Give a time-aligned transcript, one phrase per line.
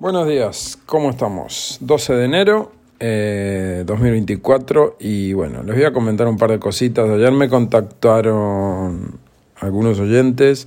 [0.00, 1.76] Buenos días, ¿cómo estamos?
[1.82, 7.06] 12 de enero eh, 2024 y bueno, les voy a comentar un par de cositas.
[7.10, 9.18] Ayer me contactaron
[9.56, 10.66] algunos oyentes,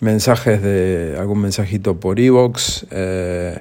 [0.00, 2.84] mensajes de algún mensajito por Evox.
[2.90, 3.58] Eh,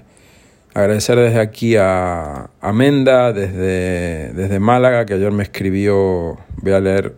[0.74, 6.82] agradecer desde aquí a, a Menda, desde, desde Málaga, que ayer me escribió, voy a
[6.82, 7.16] leer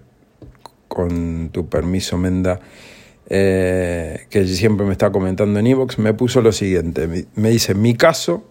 [0.87, 2.59] con tu permiso, Menda
[3.29, 7.95] eh, que siempre me está comentando en Evox, me puso lo siguiente, me dice, mi
[7.95, 8.43] caso,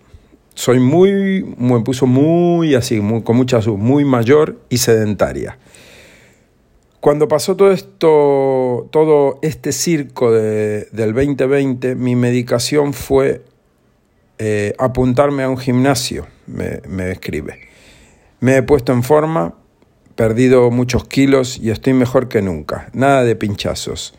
[0.59, 5.57] soy muy, me puso muy así, con mucha muy mayor y sedentaria.
[6.99, 13.43] Cuando pasó todo esto, todo este circo de, del 2020, mi medicación fue
[14.39, 17.61] eh, apuntarme a un gimnasio, me, me escribe.
[18.41, 19.55] Me he puesto en forma,
[20.17, 22.91] perdido muchos kilos y estoy mejor que nunca.
[22.93, 24.18] Nada de pinchazos.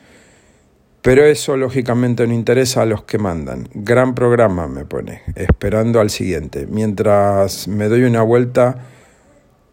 [1.02, 3.70] Pero eso lógicamente no interesa a los que mandan.
[3.74, 8.78] Gran programa me pone, esperando al siguiente, mientras me doy una vuelta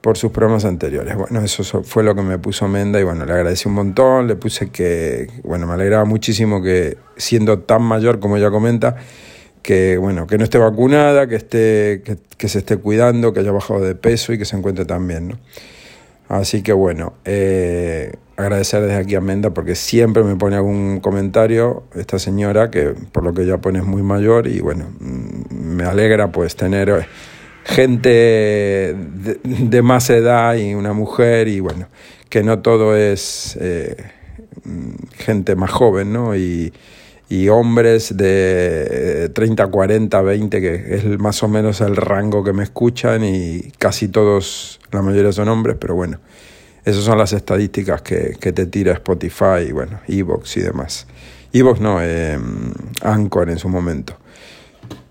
[0.07, 1.17] por sus programas anteriores.
[1.17, 4.37] Bueno, eso fue lo que me puso Menda y bueno, le agradecí un montón, le
[4.37, 8.95] puse que, bueno, me alegraba muchísimo que siendo tan mayor como ella comenta,
[9.63, 12.05] que bueno, que no esté vacunada, que esté,
[12.39, 15.27] que, se esté cuidando, que haya bajado de peso y que se encuentre tan bien,
[15.27, 15.39] ¿no?
[16.29, 21.85] Así que bueno, eh, agradecer desde aquí a Menda porque siempre me pone algún comentario
[21.95, 25.85] esta señora que por lo que ella pone es muy mayor y bueno, mm, me
[25.85, 27.07] alegra pues tener eh,
[27.65, 31.89] gente de, más edad y una mujer y bueno,
[32.29, 33.97] que no todo es eh,
[35.15, 36.37] gente más joven, ¿no?
[36.37, 36.73] Y,
[37.29, 42.63] y hombres de 30, 40, 20, que es más o menos el rango que me
[42.63, 46.19] escuchan y casi todos, la mayoría son hombres, pero bueno,
[46.87, 51.09] esas son las estadísticas que, te tira Spotify, bueno, Evox y demás.
[51.53, 52.39] Evox no, eh,
[53.03, 54.15] Anchor en su momento.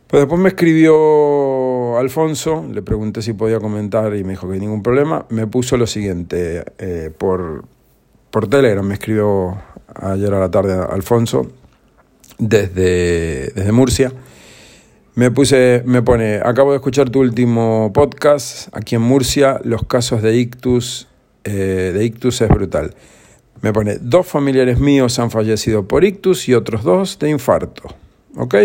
[0.07, 4.83] Pues después me escribió Alfonso, le pregunté si podía comentar y me dijo que ningún
[4.83, 5.25] problema.
[5.27, 7.65] Me puso lo siguiente, eh, por,
[8.31, 9.57] por Telegram me escribió
[9.95, 11.51] ayer a la tarde Alfonso,
[12.37, 14.13] desde, desde Murcia.
[15.15, 20.21] Me puse, me pone, acabo de escuchar tu último podcast aquí en Murcia, los casos
[20.21, 21.09] de ictus,
[21.45, 22.93] eh, de ictus es brutal.
[23.61, 27.83] Me pone, dos familiares míos han fallecido por ictus y otros dos de infarto.
[28.35, 28.55] ¿Ok?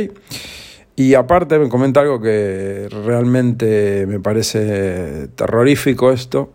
[0.96, 6.52] Y aparte me comenta algo que realmente me parece terrorífico esto.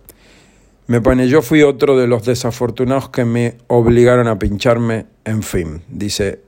[0.88, 5.82] Me pone, yo fui otro de los desafortunados que me obligaron a pincharme, en fin.
[5.88, 6.42] Dice,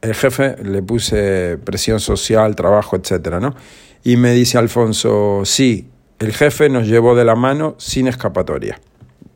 [0.00, 3.54] el jefe le puse presión social, trabajo, etcétera, ¿no?
[4.02, 8.80] Y me dice Alfonso, sí, el jefe nos llevó de la mano sin escapatoria.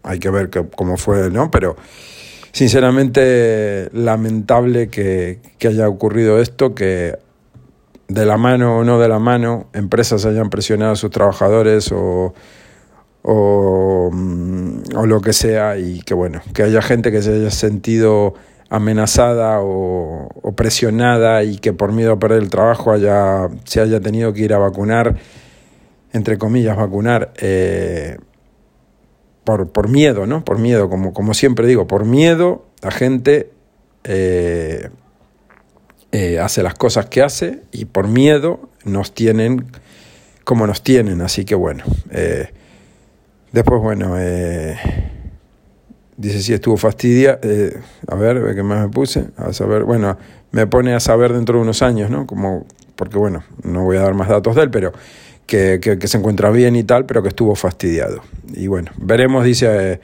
[0.09, 1.51] Hay que ver cómo fue, ¿no?
[1.51, 1.77] Pero
[2.53, 7.19] sinceramente lamentable que, que haya ocurrido esto, que
[8.09, 12.33] de la mano o no de la mano, empresas hayan presionado a sus trabajadores o,
[13.23, 18.33] o, mm, lo que sea y que bueno, que haya gente que se haya sentido
[18.71, 24.01] amenazada o, o, presionada y que por miedo a perder el trabajo haya, se haya
[24.01, 25.17] tenido que ir a vacunar,
[26.13, 28.17] entre comillas, vacunar, eh,
[29.49, 30.45] por, por, miedo, ¿no?
[30.45, 33.51] Por miedo, como, como siempre digo, por miedo la gente
[34.05, 34.91] eh,
[36.13, 39.65] eh, hace las cosas que hace y por miedo nos tienen
[40.45, 41.85] como nos tienen, así que bueno.
[43.53, 44.17] después, bueno
[46.19, 47.39] Dice si estuvo fastidia.
[47.43, 49.29] Eh, a ver, ¿qué más me puse?
[49.37, 50.19] A saber, bueno,
[50.51, 52.27] me pone a saber dentro de unos años, ¿no?
[52.27, 52.67] Como,
[52.97, 54.93] porque bueno, no voy a dar más datos de él, pero
[55.49, 58.23] que, que, se encuentra bien y tal, pero que estuvo fastidiado.
[58.55, 60.01] Y bueno, veremos, dice, eh,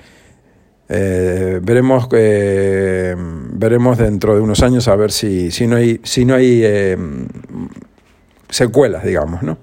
[0.88, 6.24] eh, veremos, eh, veremos dentro de unos años a ver si, si no hay, si
[6.24, 6.96] no hay eh,
[8.48, 9.58] secuelas, digamos, ¿no?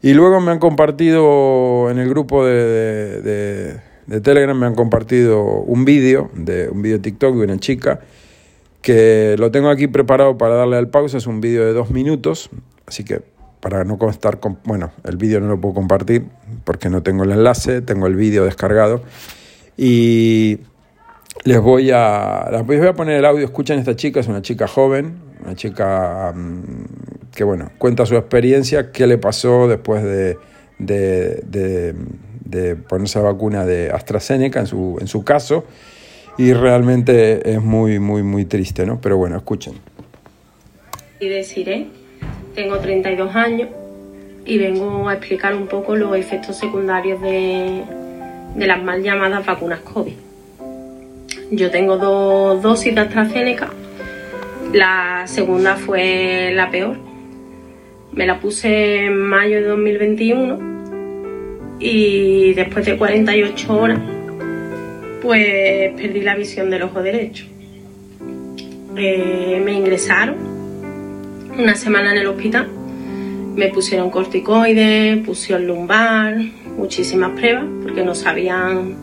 [0.00, 4.74] Y luego me han compartido en el grupo de, de, de de Telegram me han
[4.74, 8.00] compartido un vídeo, de un vídeo TikTok de una chica,
[8.80, 12.48] que lo tengo aquí preparado para darle al pausa, es un vídeo de dos minutos,
[12.86, 13.20] así que
[13.60, 16.26] para no constar, con, bueno, el vídeo no lo puedo compartir
[16.64, 19.02] porque no tengo el enlace, tengo el vídeo descargado
[19.76, 20.58] y
[21.44, 24.66] les voy a, les voy a poner el audio, escuchen esta chica, es una chica
[24.66, 26.62] joven, una chica um,
[27.34, 30.38] que bueno, cuenta su experiencia, qué le pasó después de,
[30.78, 31.94] de, de
[32.48, 35.64] de ponerse la vacuna de AstraZeneca en su, en su caso
[36.38, 39.00] y realmente es muy, muy, muy triste, ¿no?
[39.00, 39.74] Pero bueno, escuchen.
[41.20, 41.88] Y deciré,
[42.58, 43.68] tengo 32 años
[44.44, 47.84] y vengo a explicar un poco los efectos secundarios de,
[48.56, 50.14] las mal llamadas vacunas COVID.
[51.52, 53.70] Yo tengo dos dosis de AstraZeneca,
[54.72, 56.96] la segunda fue la peor,
[58.10, 60.58] Me la puse en mayo de 2021
[61.78, 64.00] y después de 48 horas
[65.22, 67.44] pues perdí la visión del ojo derecho.
[68.96, 70.57] Eh, me ingresaron
[71.58, 72.68] una semana en el hospital,
[73.56, 76.36] me pusieron corticoides, pusieron lumbar,
[76.76, 78.96] muchísimas pruebas porque no sabían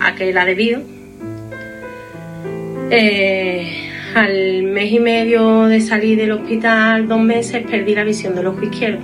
[0.00, 0.80] a qué era debido.
[2.90, 8.46] Eh, al mes y medio de salir del hospital, dos meses, perdí la visión del
[8.46, 9.00] ojo izquierdo.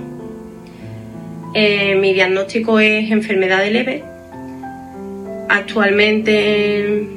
[1.53, 4.03] Eh, mi diagnóstico es enfermedad de leve.
[5.49, 7.07] Actualmente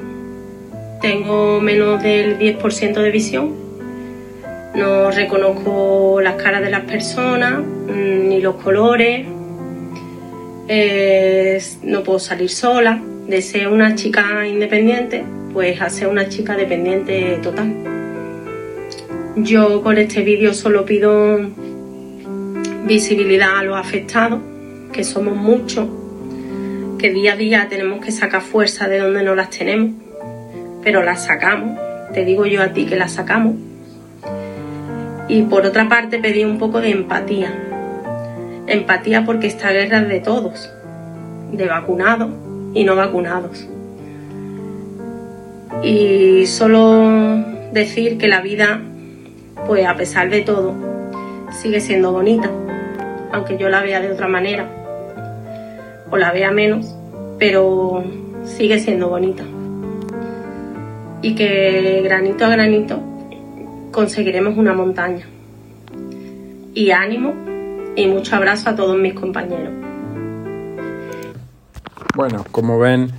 [1.01, 3.64] tengo menos del 10% de visión.
[4.75, 9.25] No reconozco las caras de las personas, mm, ni los colores.
[11.83, 13.01] no puedo salir sola.
[13.27, 15.23] De ser una chica independiente,
[15.53, 17.73] pues a ser una chica dependiente total.
[19.37, 21.39] Yo con este vídeo solo pido
[22.85, 24.39] visibilidad a los afectados,
[24.91, 25.87] que somos muchos,
[26.99, 29.91] que día a día tenemos que sacar fuerza de donde no las tenemos,
[30.83, 31.79] pero las sacamos,
[32.13, 33.55] te digo yo a ti que las sacamos.
[35.27, 37.51] Y por otra parte pedí un poco de empatía,
[38.67, 40.71] empatía porque esta guerra es de todos,
[41.51, 42.29] de vacunados
[42.73, 43.67] y no vacunados.
[45.83, 48.81] Y solo decir que la vida
[49.65, 50.73] pues a pesar de todo,
[51.51, 52.49] sigue siendo bonita,
[53.31, 54.67] aunque yo la vea de otra manera,
[56.11, 56.95] o la vea menos,
[57.39, 58.03] pero
[58.43, 59.43] sigue siendo bonita.
[61.21, 62.99] Y que granito a granito
[63.95, 65.25] conseguiremos una montaña.
[66.73, 67.33] Y ánimo
[67.95, 69.73] y mucho abrazo a todos mis compañeros.
[72.13, 73.09] Bueno, como ven,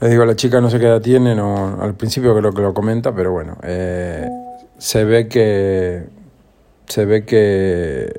[0.00, 2.72] le digo, la chica no sé qué edad tiene, no, al principio creo que lo
[2.72, 4.26] comenta, pero bueno, eh,
[4.78, 6.04] se ve que
[6.86, 8.10] se ve que,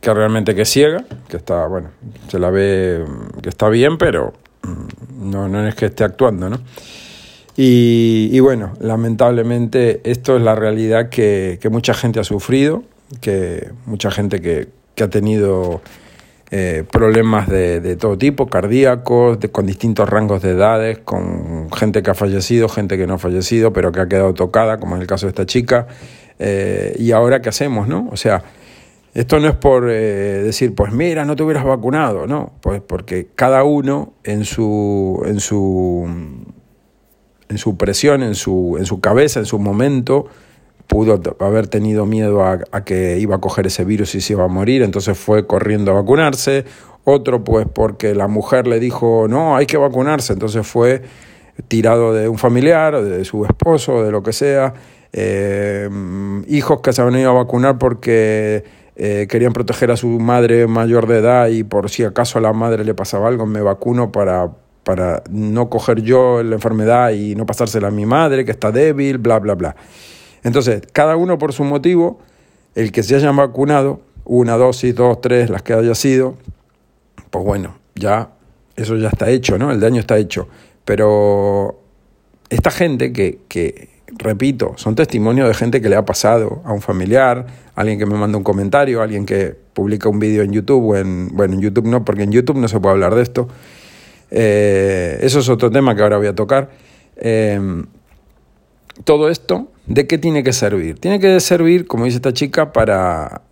[0.00, 1.88] que realmente que ciega, que está, bueno,
[2.28, 3.02] se la ve
[3.42, 6.58] que está bien, pero mm, no, no es que esté actuando, ¿no?
[7.60, 12.84] Y, y bueno, lamentablemente esto es la realidad que, mucha gente ha sufrido,
[13.20, 15.80] que mucha gente que, que ha tenido
[16.52, 22.12] eh, problemas de, de, todo tipo, cardíacos, con distintos rangos de edades, con gente que
[22.12, 25.08] ha fallecido, gente que no ha fallecido, pero que ha quedado tocada, como es el
[25.08, 25.88] caso de esta chica.
[26.38, 28.08] Eh, ¿Y ahora qué hacemos, no?
[28.12, 28.44] O sea,
[29.14, 33.26] esto no es por eh, decir, pues mira, no te hubieras vacunado, no, pues porque
[33.34, 36.08] cada uno en su, en su,
[37.48, 40.26] en su presión, en su, en su cabeza, en su momento,
[40.86, 44.48] pudo haber tenido miedo a, que iba a coger ese virus y se iba a
[44.48, 46.64] morir, entonces fue corriendo a vacunarse.
[47.04, 51.02] Otro, pues porque la mujer le dijo, no, hay que vacunarse, entonces fue
[51.68, 54.74] tirado de un familiar, de su esposo, de lo que sea.
[55.12, 55.88] Eh,
[56.48, 58.64] hijos que se han ido a vacunar porque
[58.96, 62.52] eh, querían proteger a su madre mayor de edad y por si acaso a la
[62.52, 64.50] madre le pasaba algo, me vacuno para,
[64.88, 69.18] para no coger yo la enfermedad y no pasársela a mi madre que está débil,
[69.18, 69.76] bla, bla, bla.
[70.42, 72.20] Entonces, cada uno por su motivo,
[72.74, 76.36] el que se hayan vacunado, una dosis, dos, tres, las que haya sido,
[77.28, 78.30] pues bueno, ya
[78.76, 79.70] eso ya está hecho, ¿no?
[79.72, 80.48] El daño está hecho.
[80.86, 81.82] Pero
[82.48, 86.80] esta gente que, que repito, son testimonios de gente que le ha pasado a un
[86.80, 87.44] familiar,
[87.74, 91.28] alguien que me manda un comentario, alguien que publica un vídeo en YouTube, o en,
[91.34, 93.48] bueno, en YouTube no, porque en YouTube no se puede hablar de esto.
[94.30, 96.70] Eh, eso es otro tema que ahora voy a tocar.
[97.16, 97.84] Eh,
[99.04, 100.98] todo esto, ¿de qué tiene que servir?
[100.98, 103.42] Tiene que servir, como dice esta chica, para,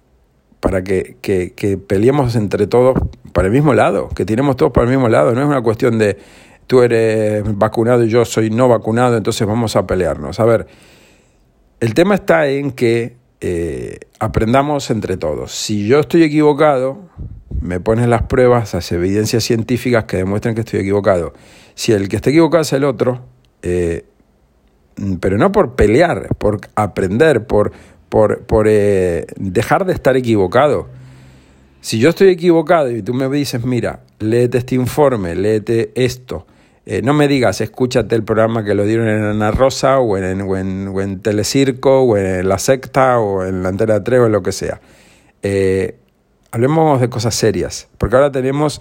[0.61, 2.99] para que, que, peleemos entre todos
[3.33, 5.33] para el mismo lado, que tiremos todos para el mismo lado.
[5.35, 6.19] No es una cuestión de
[6.67, 10.41] tú eres vacunado y yo soy no vacunado, entonces vamos a pelearnos.
[10.41, 10.67] A ver,
[11.81, 15.53] el tema está en que eh, aprendamos entre todos.
[15.53, 16.99] Si yo estoy equivocado,
[17.61, 21.33] me pones las pruebas, las evidencias científicas que demuestran que estoy equivocado.
[21.75, 23.25] Si el que está equivocado es el otro,
[23.63, 24.05] eh,
[24.97, 27.73] Mm, pero no por pelear, por aprender, por,
[28.09, 30.89] por, por eh, dejar de estar equivocado.
[31.81, 36.47] Si yo estoy equivocado y tú me dices, mira, léete este informe, léete esto,
[36.87, 40.41] eh, no me digas, escúchate el programa que lo dieron en Ana Rosa o en,
[40.41, 44.43] o en, Telecirco o en La Secta o en la Antena 3 o en lo
[44.43, 44.81] que sea.
[46.51, 48.81] Hablemos de cosas serias, porque ahora tenemos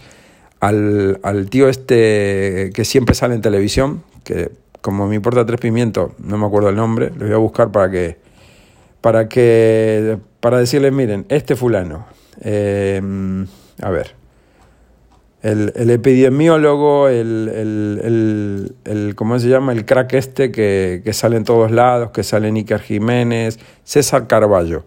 [0.60, 6.12] al, al tío este que siempre sale en televisión, que como me importa tres pimientos,
[6.20, 8.18] no me acuerdo el nombre, lo voy a buscar para que,
[9.02, 12.06] para que, para decirles, miren, este fulano,
[12.42, 13.48] em,
[13.82, 14.14] a ver,
[15.42, 19.74] el, el epidemiólogo, el, el, el, ¿cómo se llama?
[19.74, 24.86] El crack este que, que sale en todos lados, que sale Iker Jiménez, César Carballo.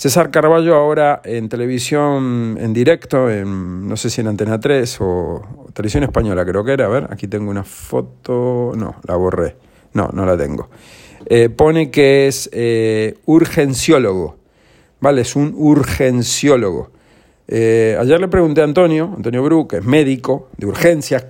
[0.00, 5.42] César Carballo ahora en televisión en directo, en, no sé si en Antena 3 o,
[5.74, 9.56] Televisión Española creo que era, a ver, aquí tengo una foto, no, la borré,
[9.92, 10.70] no, no la tengo.
[11.26, 14.38] Eh, pone que es eh, urgenciólogo,
[15.00, 15.20] ¿vale?
[15.20, 16.92] Es un urgenciólogo.
[17.46, 21.26] Eh, ayer le pregunté a Antonio, Antonio Bru, que es médico de urgencias,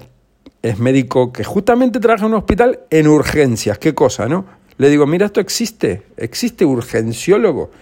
[0.62, 4.46] es médico que justamente trabaja en un hospital en urgencias, qué cosa, ¿no?
[4.78, 7.72] Le digo, mira, esto existe, existe urgenciólogo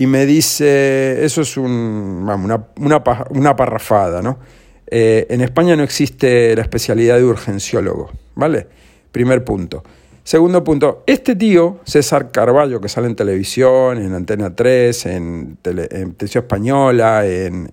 [0.00, 4.38] y me dice, eso es un, una, parrafada, ¿no?
[4.86, 8.66] Eh, en España no existe la especialidad de urgenciólogo, ¿vale?
[9.12, 9.82] Primer punto.
[10.24, 16.44] Segundo punto, este tío, César Carballo, que sale en televisión, en Antena 3, en, Televisión
[16.44, 17.68] Española, en,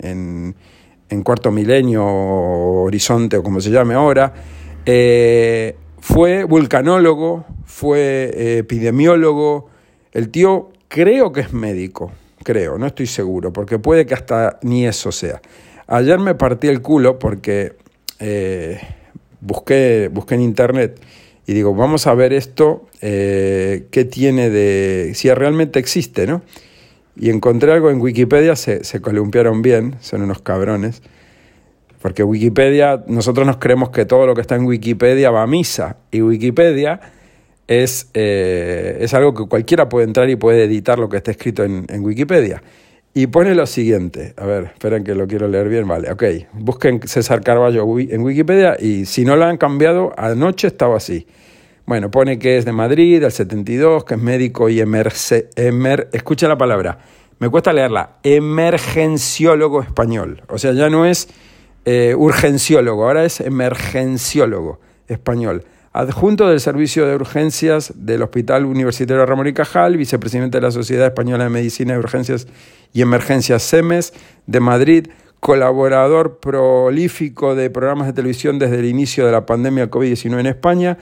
[1.07, 4.33] en, Cuarto Milenio, Horizonte o como se llame ahora,
[4.85, 9.69] eh, fue vulcanólogo, fue eh, epidemiólogo,
[10.11, 12.11] el tío Creo que es médico,
[12.43, 15.41] creo, no estoy seguro, porque puede que hasta ni eso sea.
[15.87, 17.73] Ayer me partí el culo porque
[18.19, 18.79] eh,
[19.41, 20.99] busqué, busqué en internet
[21.45, 25.11] y digo, vamos a ver esto, eh, qué tiene de...
[25.15, 26.41] si realmente existe, ¿no?
[27.15, 31.01] Y encontré algo en Wikipedia, se, se columpiaron bien, son unos cabrones,
[32.01, 35.97] porque Wikipedia, nosotros nos creemos que todo lo que está en Wikipedia va a misa,
[36.11, 36.99] y Wikipedia
[37.67, 41.63] es, eh, es algo que cualquiera puede entrar y puede editar lo que está escrito
[41.63, 42.63] en, Wikipedia.
[43.13, 47.01] Y pone lo siguiente, a ver, esperen que lo quiero leer bien, vale, ok, busquen
[47.03, 51.25] César Carballo en Wikipedia y si no lo han cambiado, anoche estaba así.
[51.87, 56.47] Bueno, pone que es de Madrid, del 72, que es médico y emerce, emer, escucha
[56.47, 56.99] la palabra,
[57.39, 61.27] me cuesta leerla, emergenciólogo español, o sea, ya no es
[61.85, 65.63] eh, urgenciólogo, ahora es emergenciólogo español
[65.97, 71.07] adjunto del Servicio de Urgencias del Hospital Universitario Ramón y Cajal, vicepresidente de la Sociedad
[71.07, 72.47] Española de Medicina de Urgencias
[72.93, 74.13] y Emergencias SEMES
[74.45, 75.07] de Madrid,
[75.39, 80.99] colaborador prolífico de programas de televisión desde el inicio de la pandemia COVID-19 en España,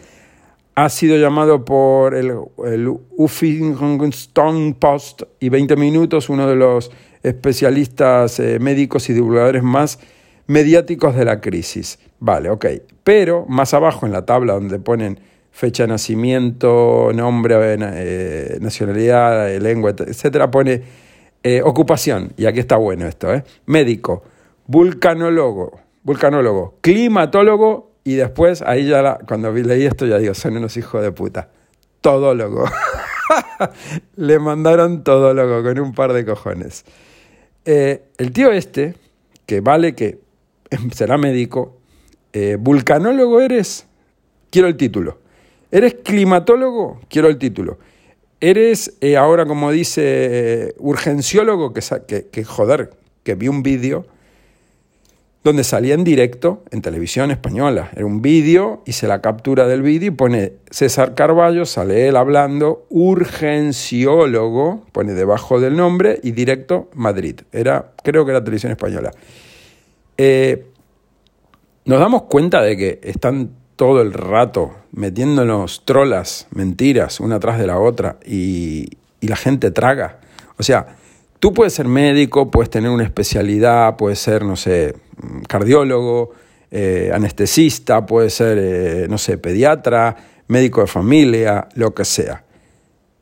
[0.75, 2.34] ha sido llamado por el,
[2.66, 2.88] el
[3.18, 6.90] Huffington Post y 20 Minutos, uno de los
[7.22, 10.00] especialistas eh, médicos y divulgadores más
[10.48, 12.00] mediáticos de la crisis.
[12.20, 12.66] Vale, ok.
[13.04, 15.20] Pero más abajo en la tabla donde ponen
[15.56, 20.84] fecha de nacimiento, nombre, eh, nacionalidad, eh, lengua, etcétera, pone
[21.44, 22.34] eh, ocupación.
[22.36, 23.44] Y aquí está bueno esto, ¿eh?
[23.66, 24.24] Médico,
[24.68, 30.75] vulcanólogo, vulcanólogo, climatólogo y después, ahí ya la, cuando leí esto ya digo, son unos
[30.75, 31.50] hijos de puta.
[32.02, 32.66] Todólogo.
[34.18, 36.84] Le mandaron todólogo con un par de cojones.
[37.64, 38.94] el tío este,
[39.46, 40.20] que vale que
[40.93, 41.77] será médico.
[42.34, 43.86] Eh, ¿Vulcanólogo eres?
[44.50, 45.19] Quiero el título.
[45.72, 47.01] ¿Eres climatólogo?
[47.10, 47.79] Quiero el título.
[48.39, 51.74] ¿Eres eh, ahora, como dice, eh, urgenciólogo?
[51.74, 52.91] Que, que, que, joder,
[53.24, 54.05] que vi un vídeo
[55.45, 57.91] donde salía en directo en televisión española.
[57.95, 62.88] Era un vídeo, hice la captura del vídeo y pone César Carballo, sale él hablando,
[62.89, 67.41] urgenciólogo, pone debajo del nombre y directo Madrid.
[67.51, 69.12] Era, creo que era televisión española.
[70.17, 70.65] Eh,
[71.86, 77.67] nos damos cuenta de que están todo el rato metiéndonos trolas, mentiras, una tras de
[77.67, 78.89] la otra, y,
[79.22, 80.19] la gente traga.
[80.60, 80.98] O sea,
[81.39, 84.93] tú puedes ser médico, puedes tener una especialidad, puedes ser, no sé,
[85.48, 86.34] cardiólogo,
[86.69, 90.15] eh, anestesista, puedes ser, eh, no sé, pediatra,
[90.48, 92.43] médico de familia, lo que sea.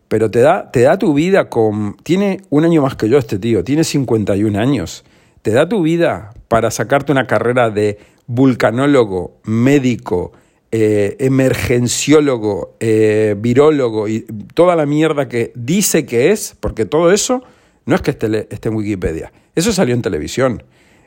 [0.09, 1.95] Pero te da, te da tu vida con...
[2.03, 5.05] Tiene un año más que yo este tío, tiene 51 años.
[5.43, 10.31] Te da tu vida para sacarte una carrera de vulcanólogo, médico,
[10.71, 14.21] eh, emergenciólogo, eh, virólogo y
[14.53, 17.43] toda la mierda que dice que es, porque todo eso
[17.85, 20.63] no es que esté, en Wikipedia, eso salió en televisión.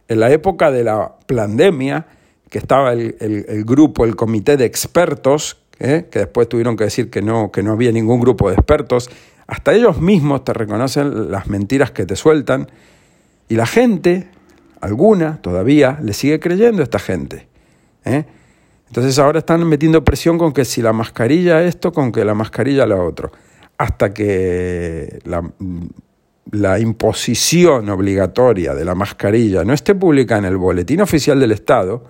[0.07, 2.07] En la época de la pandemia,
[2.50, 6.09] que estaba el, grupo, el comité de expertos, ¿eh?
[6.11, 9.09] que después tuvieron que decir que no, que no había ningún grupo de expertos,
[9.47, 12.69] hasta ellos mismos te reconocen las mentiras que te sueltan,
[13.49, 14.29] y la gente
[14.81, 17.49] alguna todavía le sigue creyendo a esta gente.
[18.05, 18.25] ¿eh?
[18.88, 22.87] Entonces ahora están metiendo presión con que si la mascarilla esto, con que la mascarilla
[22.87, 23.33] lo otro.
[23.79, 25.43] Hasta que la,
[26.50, 32.05] la imposición obligatoria de la mascarilla no esté publicada en el boletín oficial del Estado,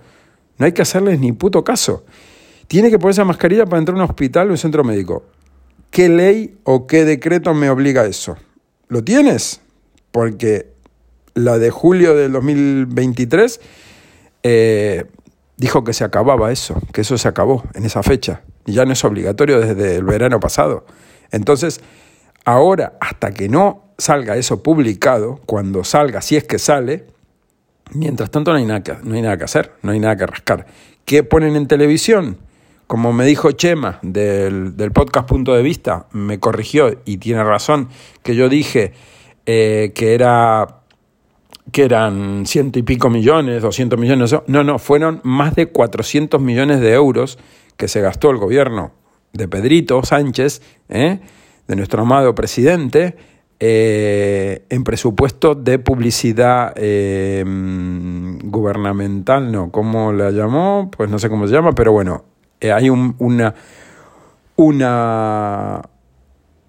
[0.57, 2.05] no hay que hacerles ni puto caso.
[2.67, 5.23] Tiene que ponerse mascarilla para entrar a un hospital o un centro médico.
[5.89, 8.37] ¿Qué ley o qué decreto me obliga a eso?
[8.87, 9.61] ¿Lo tienes?
[10.11, 10.73] Porque
[11.37, 13.61] la de julio del 2023,
[14.41, 15.05] eh,
[15.55, 18.41] dijo que se acababa eso, que eso se acabó en esa fecha.
[18.65, 20.85] Y ya no es obligatorio desde el verano pasado.
[21.31, 21.81] Entonces,
[22.43, 27.05] ahora, hasta que no salga eso publicado, cuando salga, si es que sale,
[27.93, 30.25] mientras tanto no hay nada que, no hay nada que hacer, no hay nada que
[30.25, 30.65] rascar.
[31.05, 32.37] ¿Qué ponen en televisión?
[32.87, 37.89] Como me dijo Chema del, podcast Punto de Vista, me corrigió y tiene razón,
[38.23, 38.93] que yo dije
[39.45, 40.77] eh, que era
[41.71, 46.79] que eran ciento y pico millones, doscientos millones, no, no, fueron más de 400 millones
[46.79, 47.37] de euros
[47.75, 48.91] que se gastó el gobierno
[49.33, 51.19] de Pedrito Sánchez, ¿eh?
[51.67, 53.15] de nuestro amado presidente,
[53.59, 57.43] eh, en presupuesto de publicidad eh,
[58.43, 60.89] gubernamental, no, ¿cómo la llamó?
[60.95, 62.23] Pues no sé cómo se llama, pero bueno,
[62.61, 63.53] hay un, una,
[64.55, 65.81] una,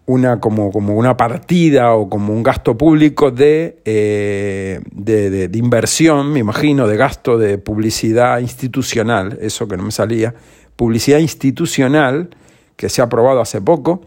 [0.08, 6.40] una como, como, una partida o como un gasto público de, de, de, inversión, me
[6.40, 10.34] imagino, de gasto de publicidad institucional, eso que no me salía,
[10.76, 12.30] publicidad institucional
[12.76, 14.00] que se ha aprobado hace poco,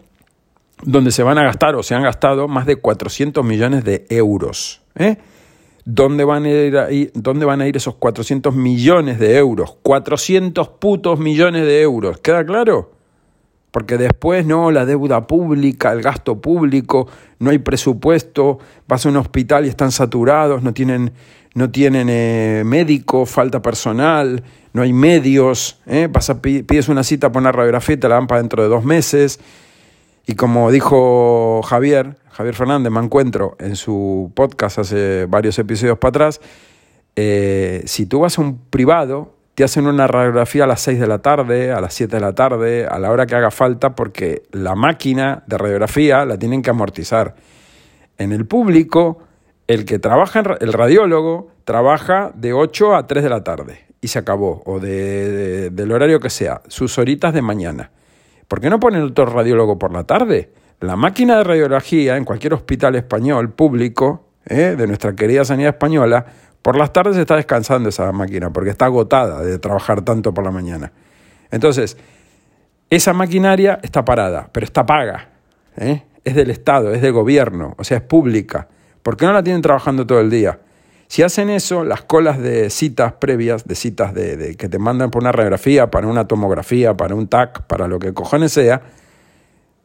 [0.82, 4.82] donde se van a gastar o se han gastado más de 400 millones de euros.
[4.96, 5.18] ¿eh?
[5.84, 6.50] ¿Dónde, van a
[6.90, 9.76] ir, ¿Dónde van a ir esos 400 millones de euros?
[9.82, 12.18] 400 putos millones de euros.
[12.18, 12.90] ¿Queda claro?
[13.72, 19.16] Porque después no, la deuda pública, el gasto público, no hay presupuesto, vas a un
[19.16, 21.12] hospital y están saturados, no tienen,
[21.54, 26.08] no tienen eh, médico, falta personal, no hay medios, ¿eh?
[26.42, 29.40] pides una cita para una radiografía y te la dan para dentro de dos meses.
[30.26, 36.10] Y como dijo Javier, Javier Fernández, me encuentro en su podcast hace varios episodios para
[36.10, 36.40] atrás,
[37.16, 41.06] eh, si tú vas a un privado, te hacen una radiografía a las 6 de
[41.06, 44.42] la tarde, a las 7 de la tarde, a la hora que haga falta, porque
[44.50, 47.34] la máquina de radiografía la tienen que amortizar.
[48.16, 49.18] En el público,
[49.66, 54.18] el que trabaja, el radiólogo, trabaja de 8 a 3 de la tarde y se
[54.18, 57.90] acabó, o de, del horario que sea, sus horitas de mañana.
[58.48, 60.50] ¿Por qué no ponen otro radiólogo por la tarde?
[60.80, 64.74] La máquina de radiología en cualquier hospital español público ¿eh?
[64.76, 66.26] de nuestra querida sanidad española,
[66.62, 70.50] por las tardes está descansando esa máquina porque está agotada de trabajar tanto por la
[70.50, 70.92] mañana.
[71.50, 71.96] Entonces,
[72.88, 75.28] esa maquinaria está parada, pero está paga.
[75.76, 76.04] ¿eh?
[76.24, 78.68] Es del Estado, es del gobierno, o sea, es pública.
[79.02, 80.60] ¿Por qué no la tienen trabajando todo el día?
[81.08, 85.22] Si hacen eso, las colas de citas previas, de citas de, que te mandan por
[85.22, 88.80] una radiografía, para una tomografía, para un TAC, para lo que cojones sea,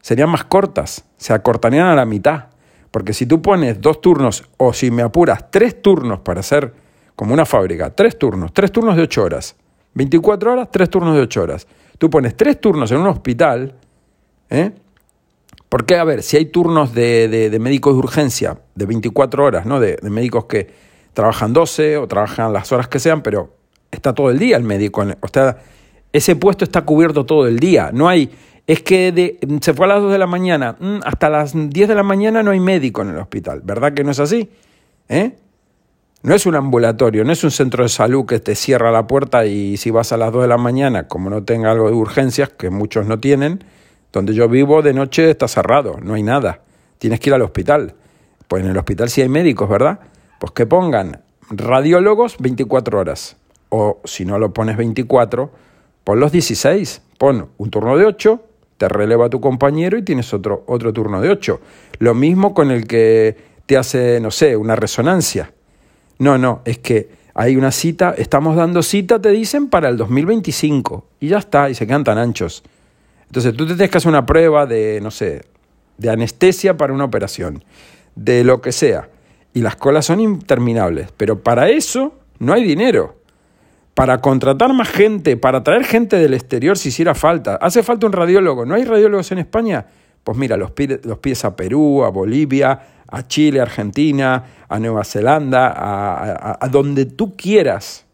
[0.02, 2.46] serían más cortas, se acortarían a la mitad.
[2.92, 6.74] Porque si tú pones dos turnos, o si me apuras, tres turnos para hacer
[7.16, 9.56] como una fábrica, tres turnos, tres turnos de ocho horas,
[9.94, 11.68] 24 horas, tres turnos de ocho horas.
[11.98, 13.74] Tú pones tres turnos en un hospital,
[14.50, 14.72] ¿eh?
[15.70, 19.82] Porque, a ver, si hay turnos de, de, médicos de urgencia de 24 horas, ¿no?
[19.82, 20.72] de médicos que,
[21.18, 23.50] trabajan 12 o trabajan las horas que sean, pero
[23.90, 25.04] está todo el día el médico.
[25.20, 25.58] O sea,
[26.14, 27.90] ese puesto está cubierto todo el día.
[27.92, 28.30] No hay,
[28.68, 31.88] es que de, se fue a las 2 de la mañana, mm, hasta las 10
[31.88, 33.62] de la mañana no hay médico en el hospital.
[33.64, 34.50] ¿Verdad que no es así?
[35.08, 35.32] ¿Eh?
[36.22, 39.46] No es un ambulatorio, no es un centro de salud que te cierra la puerta
[39.46, 42.50] y si vas a las 2 de la mañana, como no tenga algo de urgencias,
[42.50, 43.64] que muchos no tienen,
[44.12, 46.60] donde yo vivo de noche está cerrado, no hay nada.
[46.98, 47.96] Tienes que ir al hospital.
[48.50, 50.00] Pues en el hospital sí hay médicos, ¿verdad?
[50.40, 53.38] Pues que pongan radiólogos 24 horas.
[53.70, 55.52] O si no lo pones 24,
[56.04, 57.02] pon los 16.
[57.18, 58.42] Pon un turno de 8,
[58.78, 61.60] te releva tu compañero y tienes otro, otro turno de 8.
[62.00, 63.36] Lo mismo con el que
[63.66, 65.52] te hace, no sé, una resonancia.
[66.20, 71.06] No, no, es que hay una cita, estamos dando cita, te dicen, para el 2025.
[71.20, 72.64] Y ya está, y se quedan tan anchos.
[73.26, 75.44] Entonces tú te tienes que hacer una prueba de, no sé,
[75.98, 77.64] de anestesia para una operación,
[78.16, 79.10] de lo que sea
[79.58, 81.10] y las colas son interminables.
[81.18, 83.16] Pero para eso no hay dinero.
[83.98, 87.56] Para contratar más gente, para traer gente del exterior si hiciera falta.
[87.56, 88.64] Hace falta un radiólogo.
[88.64, 89.88] ¿No hay radiólogos en España?
[90.24, 95.74] Pues mira, los, pides a Perú, a Bolivia, a Chile, a Argentina, a Nueva Zelanda,
[95.76, 98.06] a, a donde tú quieras.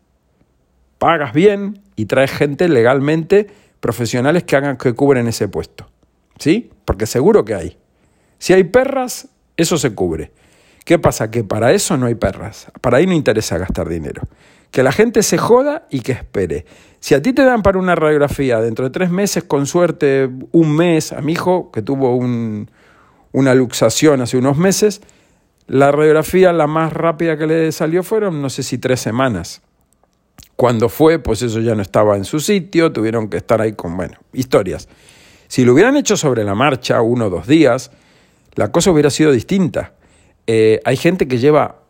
[1.00, 3.48] Pagas bien y traes gente legalmente,
[3.82, 5.90] profesionales que hagan que cubren ese puesto.
[6.40, 6.72] ¿Sí?
[6.86, 7.78] Porque seguro que hay.
[8.38, 10.32] Si hay perras, eso se cubre.
[10.86, 11.30] ¿Qué pasa?
[11.30, 12.68] Que para eso no hay perras.
[12.80, 14.22] Para ahí no interesa gastar dinero.
[14.74, 16.66] Que la gente se joda y que espere.
[17.00, 20.76] Si a ti te dan para una radiografía dentro de tres meses, con suerte, un
[20.76, 25.02] mes, a mi hijo, que tuvo una luxación hace unos meses,
[25.68, 29.62] la radiografía la más rápida que le salió fueron, no sé si tres semanas.
[30.56, 33.96] Cuando fue, pues eso ya no estaba en su sitio, tuvieron que estar ahí con,
[33.96, 34.90] bueno, historias.
[35.48, 37.92] Si lo hubieran hecho sobre la marcha, uno o dos días,
[38.56, 39.94] la cosa hubiera sido distinta.
[40.48, 41.83] Eh, hay gente que lleva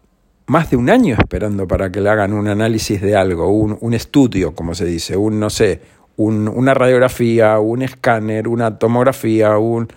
[0.45, 4.53] más de un año esperando para que le hagan un análisis de algo, un, estudio,
[4.53, 5.82] como se dice, un, no sé,
[6.17, 9.88] una radiografía, un escáner, una tomografía, un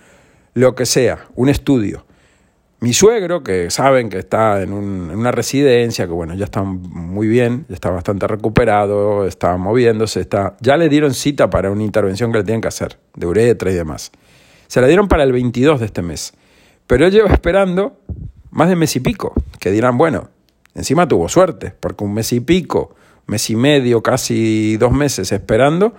[0.53, 2.05] lo que sea, un estudio.
[2.79, 7.65] Mi suegro, que saben que está en, una residencia, que bueno, ya está muy bien,
[7.69, 12.39] ya está bastante recuperado, está moviéndose, está, ya le dieron cita para una intervención que
[12.39, 14.11] le tienen que hacer, de uretra y demás.
[14.67, 16.33] Se la dieron para el 22 de este mes.
[16.85, 17.99] Pero él lleva esperando
[18.51, 20.29] más de mes y pico, que dirán, bueno,
[20.77, 25.93] encima tuvo suerte, porque un mes y pico, mes y medio, casi dos meses esperando,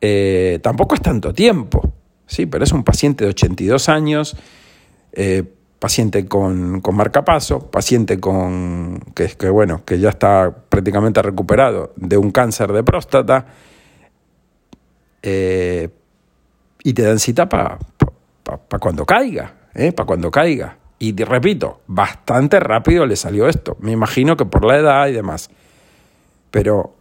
[0.00, 1.92] eh, tampoco es tanto tiempo,
[2.26, 4.36] sí, pero es un paciente de 82 años,
[5.12, 5.42] eh,
[5.80, 12.16] paciente con, con marcapaso, paciente con que, que, bueno, que ya está prácticamente recuperado de
[12.16, 13.46] un cáncer de próstata,
[15.22, 15.88] eh,
[16.84, 17.78] y te dan cita para
[18.44, 20.83] pa, cuando caiga, para cuando caiga.
[21.06, 23.76] Y repito, bastante rápido le salió esto.
[23.80, 25.50] Me imagino que por la edad y demás.
[26.50, 26.94] Pero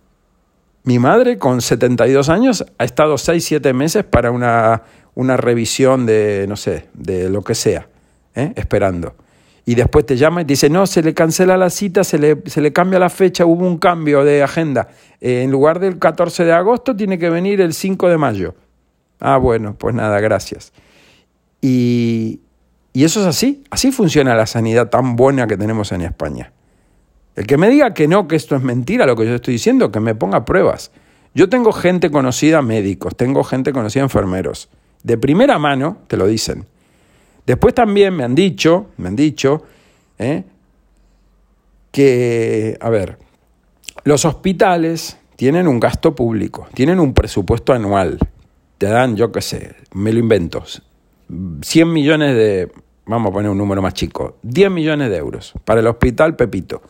[0.83, 4.83] mi madre con 72 años ha estado 6-7 meses para una,
[5.15, 7.87] una revisión de, no sé, de lo que sea.
[8.35, 8.53] ¿eh?
[8.55, 9.15] esperando.
[9.65, 12.59] Y después te llama y dice, no, se le cancela la cita, se le, se
[12.59, 14.89] le cambia la fecha, hubo un cambio de agenda.
[15.21, 18.55] Eh, en lugar del 14 de agosto tiene que venir el 5 de mayo.
[19.19, 20.73] Ah, bueno, pues nada, gracias.
[21.61, 22.41] Y,
[22.93, 26.51] y eso es así, así funciona la sanidad tan buena que tenemos en España.
[27.35, 29.91] El que me diga que no, que esto es mentira lo que yo estoy diciendo,
[29.91, 30.91] que me ponga pruebas.
[31.33, 34.69] Yo tengo gente conocida, médicos, tengo gente conocida, enfermeros.
[35.01, 36.67] De primera mano te lo dicen.
[37.47, 39.63] Después también me han dicho, me han dicho,
[40.19, 40.43] ¿eh?
[41.91, 43.17] que, a ver,
[44.03, 48.19] los hospitales tienen un gasto público, tienen un presupuesto anual,
[48.77, 50.63] te dan, yo qué sé, me lo invento,
[51.61, 52.71] 100 millones de,
[53.05, 56.81] vamos a poner un número más chico, 10 millones de euros para el hospital Pepito.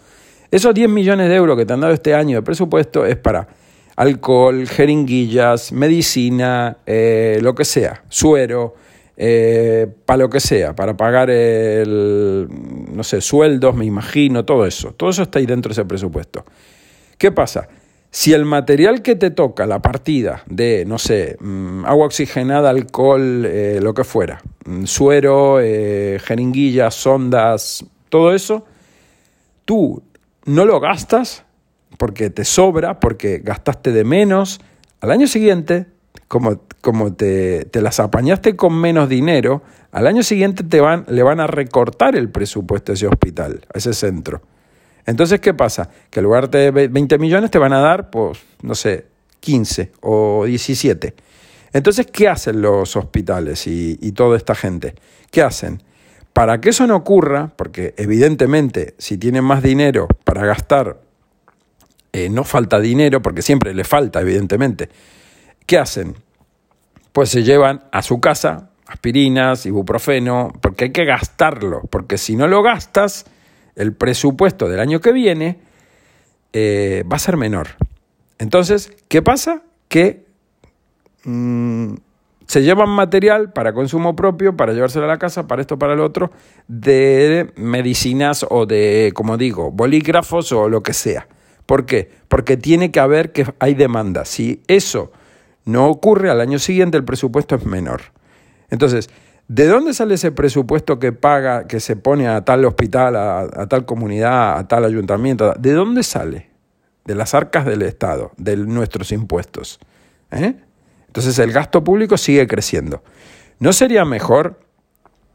[0.52, 3.48] Esos 10 millones de euros que te han dado este año de presupuesto es para
[3.96, 8.76] alcohol, jeringuillas, medicina, eh, lo que sea, suero,
[9.16, 12.48] eh, para lo que sea, para pagar el,
[12.92, 14.94] no sé, sueldos, me imagino, todo eso.
[14.94, 16.44] Todo eso está ahí dentro de ese presupuesto.
[17.18, 17.68] ¿Qué pasa?
[18.16, 23.44] Si el material que te toca, la partida de, no sé, mm, agua oxigenada, alcohol,
[23.44, 28.66] eh, lo que fuera, mm, suero, eh, jeringuillas, sondas, todo eso,
[29.66, 30.04] tú
[30.46, 31.44] no lo gastas
[31.98, 34.62] porque te sobra, porque gastaste de menos,
[35.02, 35.88] al año siguiente
[36.28, 41.24] como, como te, te, las apañaste con menos dinero, al año siguiente te van, le
[41.24, 44.44] van a recortar el presupuesto a ese hospital, a ese centro.
[45.06, 45.90] Entonces, ¿qué pasa?
[46.10, 49.06] Que en lugar de 20 millones te van a dar, pues, no sé,
[49.40, 51.14] 15 o 17.
[51.74, 54.96] Entonces, ¿qué hacen los hospitales y, y toda esta gente?
[55.32, 55.82] ¿Qué hacen?
[56.32, 61.02] Para que eso no ocurra, porque evidentemente si tienen más dinero para gastar,
[62.12, 64.90] eh, no falta dinero, porque siempre le falta, evidentemente.
[65.66, 66.16] ¿Qué hacen?
[67.14, 72.48] pues se llevan a su casa aspirinas, ibuprofeno, porque hay que gastarlo, porque si no
[72.48, 73.26] lo gastas,
[73.76, 75.60] el presupuesto del año que viene
[76.54, 77.70] eh, va a ser menor.
[78.38, 79.64] Entonces, ¿qué pasa?
[79.88, 80.26] Que
[81.24, 81.96] mm,
[82.48, 86.00] se llevan material para consumo propio, para llevárselo a la casa, para esto, para el
[86.00, 86.32] otro,
[86.68, 91.28] de medicinas o de, como digo, bolígrafos o lo que sea.
[91.66, 92.12] ¿Por qué?
[92.28, 94.26] Porque tiene que haber que hay demanda.
[94.26, 95.12] Si eso
[95.66, 98.02] no ocurre, al año siguiente el presupuesto es menor.
[98.70, 99.10] Entonces,
[99.54, 103.86] ¿de dónde sale ese presupuesto que paga, que se pone a tal hospital, a, tal
[103.86, 105.54] comunidad, a tal ayuntamiento?
[105.60, 106.50] ¿De dónde sale?
[107.06, 109.80] De las arcas del Estado, de nuestros impuestos.
[110.32, 110.56] ¿eh?
[111.06, 113.04] Entonces el gasto público sigue creciendo.
[113.60, 114.60] ¿No sería mejor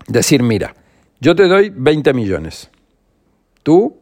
[0.09, 0.75] decir, mira,
[1.21, 2.71] yo te doy 20 millones,
[3.63, 4.01] tú,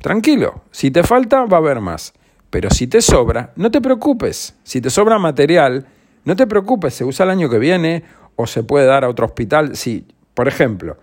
[0.00, 2.14] tranquilo, si te falta va a haber más.
[2.48, 4.54] Pero si te sobra, no te preocupes.
[4.62, 5.86] Si te sobra material,
[6.24, 8.04] no te preocupes, se usa el año que viene
[8.40, 9.76] o se puede dar a otro hospital.
[9.76, 10.96] Si, por ejemplo,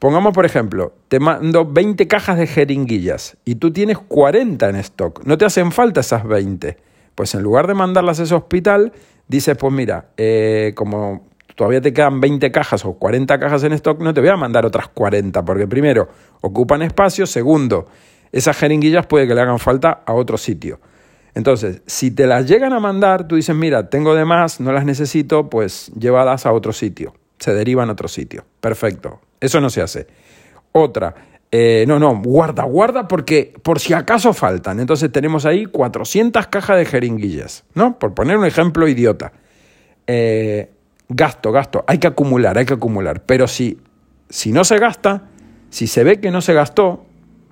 [0.00, 5.24] pongamos por ejemplo, te mando 20 cajas de jeringuillas y tú tienes 40 en stock,
[5.24, 6.76] no te hacen falta esas 20.
[7.14, 8.92] Pues en lugar de mandarlas a ese hospital,
[9.28, 14.00] dices, pues mira, eh, como todavía te quedan 20 cajas o 40 cajas en stock,
[14.00, 16.08] no te voy a mandar otras 40, porque primero,
[16.40, 17.86] ocupan espacio, segundo,
[18.32, 20.80] esas jeringuillas puede que le hagan falta a otro sitio.
[21.38, 24.84] Entonces, si te las llegan a mandar, tú dices, mira, tengo de más, no las
[24.84, 27.14] necesito, pues llévalas a otro sitio.
[27.38, 28.44] Se derivan a otro sitio.
[28.60, 29.20] Perfecto.
[29.38, 30.08] Eso no se hace.
[30.72, 31.14] Otra,
[31.52, 34.80] eh, no, no, guarda, guarda porque por si acaso faltan.
[34.80, 38.00] Entonces tenemos ahí 400 cajas de jeringuillas, ¿no?
[38.00, 39.30] Por poner un ejemplo idiota.
[40.08, 40.72] Eh,
[41.08, 43.22] gasto, gasto, hay que acumular, hay que acumular.
[43.26, 43.78] Pero si,
[44.28, 45.28] si no se gasta,
[45.70, 47.06] si se ve que no se gastó,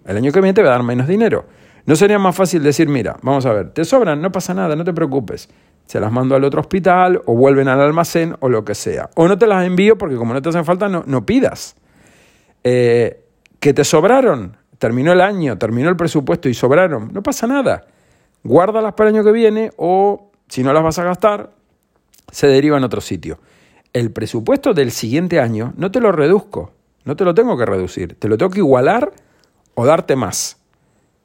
[0.05, 1.47] el año que viene te va a dar menos dinero.
[1.87, 4.83] ¿No sería más fácil decir, mira, vamos a ver, te sobran, no pasa nada, no
[4.83, 5.49] te preocupes.
[5.87, 9.09] Se las mando al otro hospital o vuelven al almacén o lo que sea.
[9.15, 11.77] O no te las envío porque como no te hacen falta, no, no pidas.
[12.65, 13.23] Eh,
[13.61, 17.87] que te sobraron, terminó el año, terminó el presupuesto y sobraron, no pasa nada.
[18.43, 21.53] Guárdalas para el año que viene o si no las vas a gastar,
[22.33, 23.39] se deriva en otro sitio.
[23.93, 26.73] El presupuesto del siguiente año no te lo reduzco,
[27.05, 29.13] no te lo tengo que reducir, te lo tengo que igualar
[29.75, 30.59] o darte más.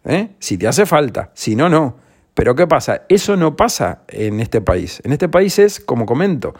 [0.06, 0.30] ¿Eh?
[0.40, 1.98] Si te hace falta, si no, no.
[2.34, 3.04] Pero ¿qué pasa?
[3.10, 5.02] Eso no pasa en este país.
[5.04, 6.54] En este país es, como comento,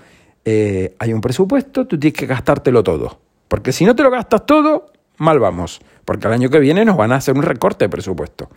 [0.44, 3.20] eh, hay un presupuesto, tú tienes que gastártelo todo.
[3.48, 5.82] Porque si no te lo gastas todo, mal vamos.
[6.06, 8.50] Porque el año que viene nos van a hacer un recorte de presupuesto.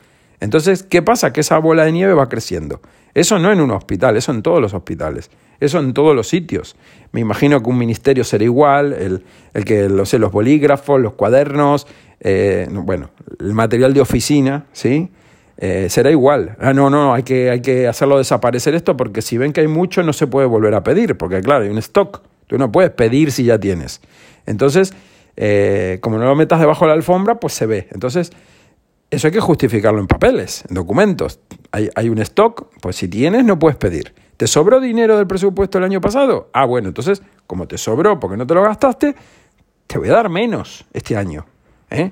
[0.45, 1.33] Entonces, ¿qué pasa?
[1.33, 2.83] Que esa bola de nieve va creciendo.
[3.15, 6.77] Eso no en un hospital, eso en todos los hospitales, eso en todos los sitios.
[7.13, 11.15] Me imagino que un ministerio será igual, el, el que, lo sé, los bolígrafos, los
[11.15, 11.87] cuadernos,
[12.21, 13.09] eh, bueno,
[13.41, 15.09] el material de oficina, ¿sí?
[15.57, 16.57] Eh, será igual.
[16.61, 19.69] Ah, no, no, hay que, hay que hacerlo desaparecer esto porque si ven que hay
[19.69, 22.21] mucho no se puede volver a pedir, porque claro, hay un stock.
[22.49, 24.03] Tú no puedes pedir si ya tienes.
[24.45, 24.93] Entonces,
[25.39, 27.89] eh, como no lo metas debajo de la alfombra, pues se ve.
[27.93, 28.31] Entonces,
[29.15, 31.41] eso hay que justificarlo en papeles, en documentos.
[31.71, 34.15] Hay, hay un stock, pues si tienes no puedes pedir.
[34.37, 36.51] ¿Te sobró dinero del presupuesto el año pasado?
[36.53, 39.15] Ah, bueno, entonces, como te sobró porque no te lo gastaste,
[39.87, 41.47] te voy a dar menos este año.
[41.91, 42.11] ¿eh?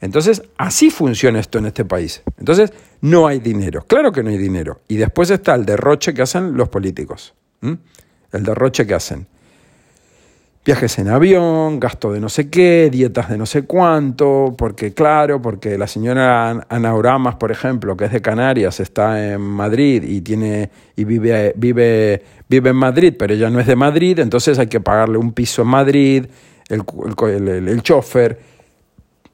[0.00, 2.22] Entonces, así funciona esto en este país.
[2.36, 3.84] Entonces, no hay dinero.
[3.86, 4.80] Claro que no hay dinero.
[4.88, 7.34] Y después está el derroche que hacen los políticos.
[7.62, 9.28] El derroche que hacen.
[10.64, 15.42] Viajes en avión, gasto de no sé qué, dietas de no sé cuánto, porque claro,
[15.42, 20.20] porque la señora Ana Oramas, por ejemplo, que es de Canarias, está en Madrid y
[20.20, 24.68] tiene y vive, vive, vive en Madrid, pero ella no es de Madrid, entonces hay
[24.68, 26.26] que pagarle un piso en Madrid,
[26.68, 26.84] el,
[27.28, 28.38] el, el, el chofer,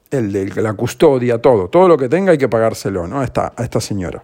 [0.09, 3.21] la custodia, todo, todo lo que tenga hay que pagárselo ¿no?
[3.21, 4.23] a, esta, a esta señora.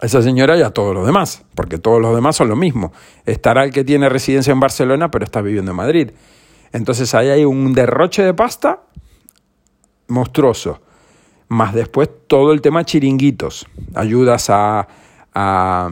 [0.00, 2.92] Esa señora y a todos los demás, porque todos los demás son lo mismo.
[3.26, 6.10] Estará el que tiene residencia en Barcelona, pero está viviendo en Madrid.
[6.72, 8.80] Entonces ahí hay un derroche de pasta
[10.08, 10.80] monstruoso.
[11.48, 14.86] Más después todo el tema chiringuitos, ayudas a,
[15.34, 15.90] a,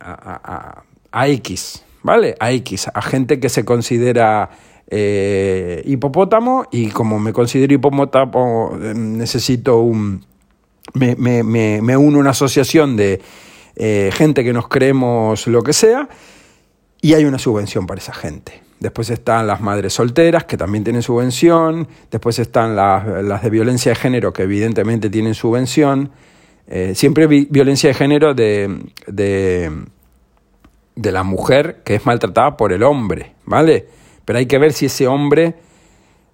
[0.00, 2.34] a, a X, ¿vale?
[2.40, 4.50] A X, a gente que se considera
[4.88, 10.24] eh, hipopótamo y como me considero hipopótamo necesito un...
[10.94, 13.20] Me, me, me, me uno a una asociación de
[13.76, 16.08] eh, gente que nos creemos lo que sea
[17.00, 18.62] y hay una subvención para esa gente.
[18.80, 21.86] Después están las madres solteras, que también tienen subvención.
[22.10, 26.10] Después están las, las de violencia de género, que evidentemente tienen subvención.
[26.66, 29.70] Eh, siempre vi violencia de género de, de,
[30.94, 33.86] de la mujer que es maltratada por el hombre, ¿vale?
[34.24, 35.56] Pero hay que ver si ese hombre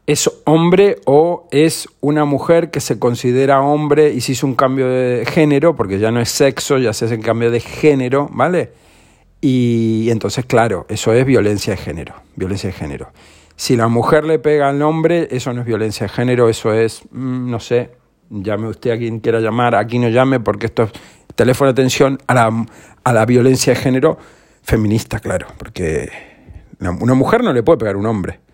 [0.07, 4.87] es hombre o es una mujer que se considera hombre y se hizo un cambio
[4.88, 8.73] de género, porque ya no es sexo, ya se hace un cambio de género, ¿vale?
[9.40, 13.09] Y entonces, claro, eso es violencia de género, violencia de género.
[13.57, 17.03] Si la mujer le pega al hombre, eso no es violencia de género, eso es,
[17.11, 17.90] mm, no sé,
[18.31, 20.90] llame usted a quien quiera llamar, aquí no llame, porque esto es
[21.35, 22.66] teléfono de atención a la,
[23.03, 24.19] a la violencia de género
[24.62, 26.11] feminista, claro, porque
[26.79, 28.46] una mujer no le puede pegar a un hombre.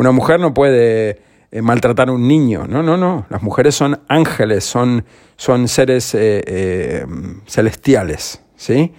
[0.00, 2.66] Una mujer no puede eh, maltratar a un niño.
[2.66, 3.26] No, no, no.
[3.28, 5.04] Las mujeres son ángeles, son,
[5.36, 7.06] son seres eh, eh,
[7.46, 8.94] celestiales, ¿sí?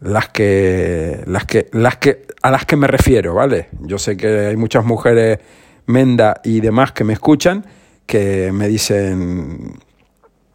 [0.00, 3.68] Las que, las que, las que, a las que me refiero, ¿vale?
[3.82, 5.40] Yo sé que hay muchas mujeres
[5.84, 7.66] menda y demás que me escuchan
[8.06, 9.78] que me dicen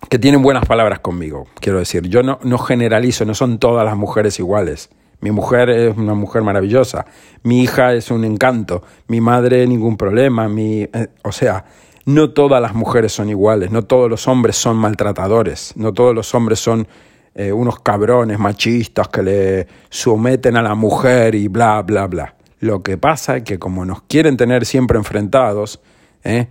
[0.10, 1.46] que tienen buenas palabras conmigo.
[1.60, 4.90] Quiero decir, yo no, no generalizo, no son todas las mujeres iguales.
[5.22, 7.06] Mi mujer es una mujer maravillosa,
[7.44, 11.66] mi hija es un encanto, mi madre ningún problema, mi, eh, o sea,
[12.06, 16.34] no todas las mujeres son iguales, no todos los hombres son maltratadores, no todos los
[16.34, 16.88] hombres son
[17.36, 22.36] eh, unos cabrones machistas que le someten a la mujer y bla, bla, bla.
[22.60, 25.82] Lo que pasa es que como nos quieren tener siempre enfrentados,
[26.24, 26.48] ¿eh?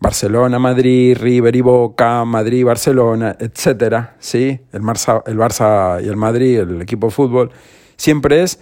[0.00, 4.58] Barcelona, Madrid, River y Boca, Madrid, Barcelona, etcétera, ¿sí?
[4.72, 7.50] El Barça, el Barça y el Madrid, el equipo de fútbol,
[8.00, 8.58] siempre es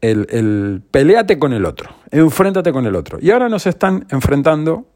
[0.00, 3.18] el, el peleate con el otro, enfréntate con el otro.
[3.20, 4.86] Y ahora nos están enfrentando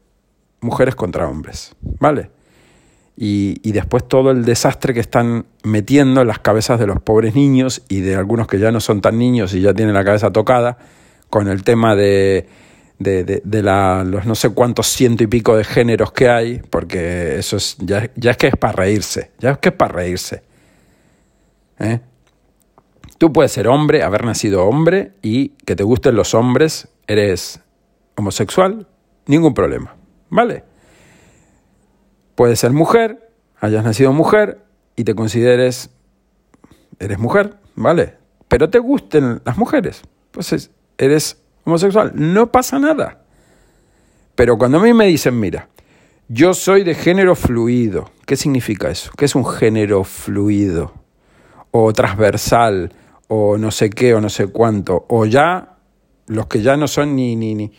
[0.61, 2.31] mujeres contra hombres, ¿vale?
[3.15, 7.35] Y, y, después todo el desastre que están metiendo en las cabezas de los pobres
[7.35, 10.31] niños y de algunos que ya no son tan niños y ya tienen la cabeza
[10.31, 10.79] tocada
[11.29, 12.47] con el tema de,
[12.97, 16.63] de, de, de la, los no sé cuántos ciento y pico de géneros que hay,
[16.71, 19.93] porque eso es, ya, ya es que es para reírse, ya es que es para
[19.93, 20.41] reírse.
[21.77, 21.99] ¿Eh?
[23.23, 27.61] Tú puedes ser hombre, haber nacido hombre y que te gusten los hombres, eres
[28.17, 28.85] homosexual,
[29.27, 29.95] ningún problema,
[30.29, 30.65] ¿vale?
[32.35, 33.31] Puedes ser mujer,
[33.61, 34.65] hayas nacido mujer
[34.97, 35.89] y te consideres,
[36.99, 38.17] eres mujer, ¿vale?
[38.49, 43.21] Pero te gusten las mujeres, pues eres homosexual, no pasa nada.
[44.35, 45.69] Pero cuando a mí me dicen, mira,
[46.27, 49.11] yo soy de género fluido, ¿qué significa eso?
[49.17, 50.91] ¿Qué es un género fluido?
[51.71, 52.91] O transversal,
[53.27, 55.05] o no sé qué, o no sé cuánto.
[55.09, 55.77] O ya,
[56.27, 57.71] los que ya no son ni, ni, ni,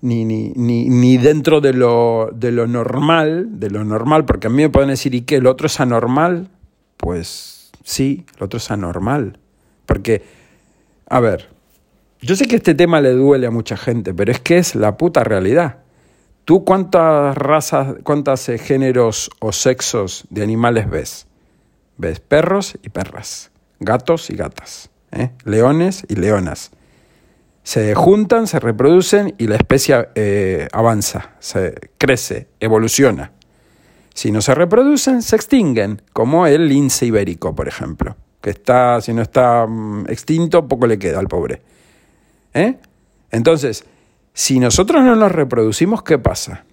[0.00, 4.62] ni, ni, ni, dentro de lo, de lo normal, de lo normal, porque a mí
[4.62, 5.36] me pueden decir, ¿y qué?
[5.36, 6.50] ¿El otro es anormal?
[6.96, 9.38] Pues sí, el otro es anormal.
[9.86, 10.22] Porque,
[11.08, 11.48] a ver,
[12.20, 14.96] yo sé que este tema le duele a mucha gente, pero es que es la
[14.96, 15.78] puta realidad.
[16.46, 21.26] ¿Tú cuántas razas, cuántos eh, géneros o sexos de animales ves?
[21.98, 25.30] Ves perros y perras, gatos y gatas, ¿eh?
[25.44, 26.70] leones y leonas
[27.66, 33.32] se juntan, se reproducen y la especie eh, avanza, se crece, evoluciona.
[34.14, 39.12] Si no se reproducen, se extinguen, como el lince ibérico, por ejemplo, que está, si
[39.12, 41.60] no está mm, extinto, poco le queda al pobre.
[42.54, 42.76] ¿Eh?
[43.32, 43.84] Entonces,
[44.32, 46.64] si nosotros no nos reproducimos, ¿qué pasa?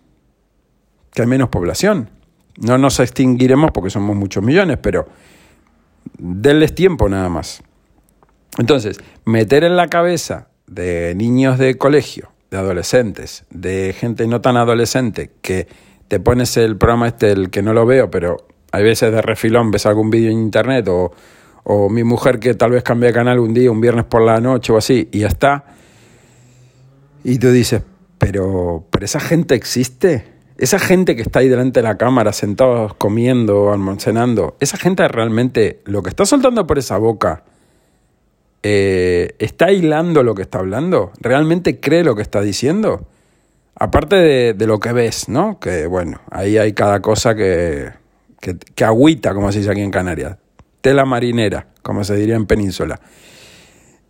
[1.11, 2.11] Que hay menos población.
[2.57, 5.07] No nos extinguiremos porque somos muchos millones, pero
[6.17, 7.63] denles tiempo nada más.
[8.57, 14.57] Entonces, meter en la cabeza de niños de colegio, de adolescentes, de gente no tan
[14.57, 15.67] adolescente, que
[16.07, 19.71] te pones el programa este, el que no lo veo, pero hay veces de refilón
[19.71, 21.11] ves algún vídeo en internet o,
[21.63, 24.39] o mi mujer que tal vez cambia de canal un día, un viernes por la
[24.39, 25.65] noche o así, y ya está.
[27.23, 27.81] Y tú dices,
[28.17, 30.32] pero, pero esa gente existe.
[30.57, 35.81] Esa gente que está ahí delante de la cámara, sentados comiendo, almacenando, esa gente realmente
[35.85, 37.43] lo que está soltando por esa boca
[38.65, 41.11] eh, ¿está hilando lo que está hablando?
[41.19, 43.05] ¿Realmente cree lo que está diciendo?
[43.75, 45.59] Aparte de, lo que ves, ¿no?
[45.59, 47.91] Que bueno, ahí hay cada cosa que,
[48.39, 50.37] que, agüita, como se dice aquí en Canarias.
[50.79, 53.01] Tela marinera, como se diría en Península.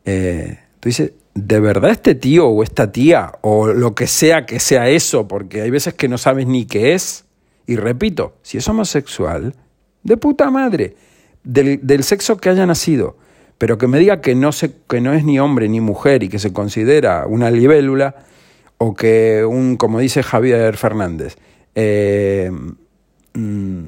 [0.06, 4.60] Eh, tú dices, ¿de verdad este tío o esta tía o lo que sea que
[4.60, 5.28] sea eso?
[5.28, 7.26] Porque hay veces que no sabes ni qué es.
[7.66, 9.56] Y repito, si es homosexual,
[10.04, 10.96] de puta madre,
[11.44, 13.18] del, del sexo que haya nacido
[13.64, 16.28] pero que me diga que no, se, que no es ni hombre ni mujer y
[16.28, 18.16] que se considera una libélula,
[18.78, 21.38] o que un, como dice Javier Fernández,
[21.74, 22.52] eh,
[23.34, 23.84] mm,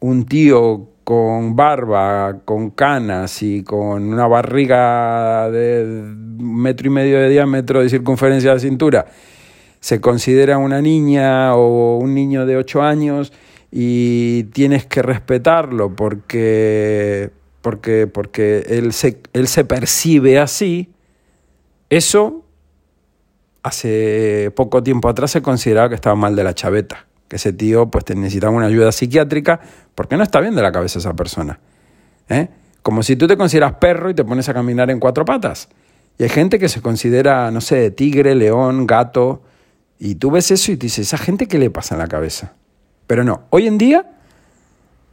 [0.00, 7.28] un tío con barba, con canas y con una barriga de metro y medio de
[7.28, 9.06] diámetro de circunferencia de cintura,
[9.80, 13.32] se considera una niña o un niño de ocho años
[13.70, 17.30] y tienes que respetarlo porque
[17.62, 20.92] porque, porque él, se, él se percibe así,
[21.88, 22.44] eso
[23.62, 27.90] hace poco tiempo atrás se consideraba que estaba mal de la chaveta, que ese tío
[27.90, 29.58] pues necesitaba una ayuda psiquiátrica
[29.94, 31.60] porque no está bien de la cabeza esa persona.
[32.28, 32.50] ¿eh?
[32.82, 35.70] Como si tú te consideras perro y te pones a caminar en cuatro patas.
[36.18, 39.40] Y hay gente que se considera, no sé, tigre, león, gato,
[39.98, 42.52] y tú ves eso y te dices, ¿esa gente qué le pasa en la cabeza?
[43.06, 44.10] Pero no, hoy en día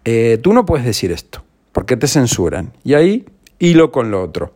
[0.03, 1.41] eh, tú no puedes decir esto.
[1.71, 2.73] ¿Por qué te censuran?
[2.83, 3.25] Y ahí
[3.59, 4.51] hilo con lo otro.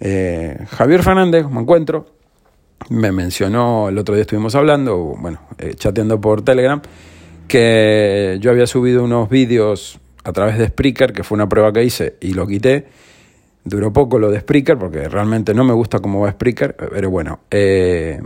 [0.00, 2.13] Eh, Javier Fernández, me encuentro,
[2.90, 6.80] me mencionó, el otro día estuvimos hablando, bueno, eh, chateando por Telegram,
[7.48, 11.84] que yo había subido unos vídeos a través de Spreaker, que fue una prueba que
[11.84, 12.86] hice y lo quité.
[13.64, 17.40] Duró poco lo de Spreaker, porque realmente no me gusta cómo va Spreaker, pero bueno,
[17.50, 18.20] eh,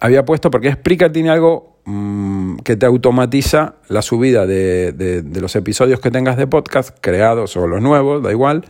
[0.00, 6.00] había puesto, porque Spreaker tiene algo mm, que te automatiza la subida de, los episodios
[6.00, 8.64] que tengas de podcast, creados o los nuevos, da igual,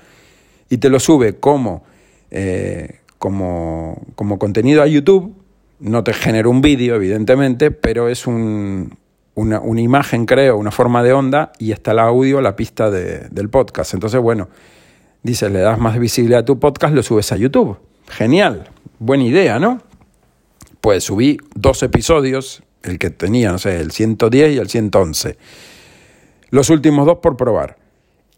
[0.68, 1.84] y te lo sube como,
[2.30, 5.32] eh, como, como contenido a YouTube.
[5.78, 8.98] No te genera un vídeo, evidentemente, pero es un,
[9.36, 13.48] una, una, imagen, creo, una forma de onda, y está el audio, la pista del
[13.48, 13.94] podcast.
[13.94, 14.48] Entonces, bueno,
[15.22, 17.76] dices, le das más visibilidad a tu podcast, lo subes a YouTube.
[18.08, 19.80] Genial, buena idea, ¿no?
[20.82, 25.38] pues subí dos episodios, el que tenía, no sé, el 110 y el 111.
[26.50, 27.76] Los últimos dos por probar.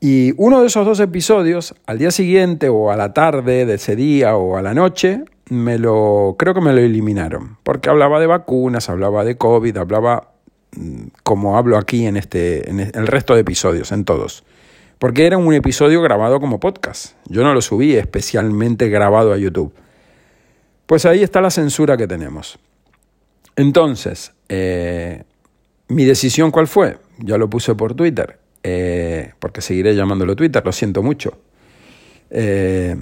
[0.06, 3.96] Y uno de esos dos episodios, al día siguiente o a la tarde de ese
[3.96, 8.26] día o a la noche, me lo creo que me lo eliminaron, porque hablaba de
[8.26, 10.34] vacunas, hablaba de COVID, hablaba
[10.76, 14.44] mm, como hablo aquí en este en el resto de episodios, en todos.
[14.98, 17.14] Porque era un episodio grabado como podcast.
[17.30, 19.72] Yo no lo subí especialmente grabado a YouTube.
[20.84, 22.58] Pues ahí está la censura que tenemos.
[23.56, 25.24] Entonces, eh,
[25.88, 26.98] mi decisión cuál fue?
[27.20, 31.38] Ya lo puse por Twitter, eh, porque seguiré llamándolo Twitter, lo siento mucho.
[32.30, 32.96] Eh,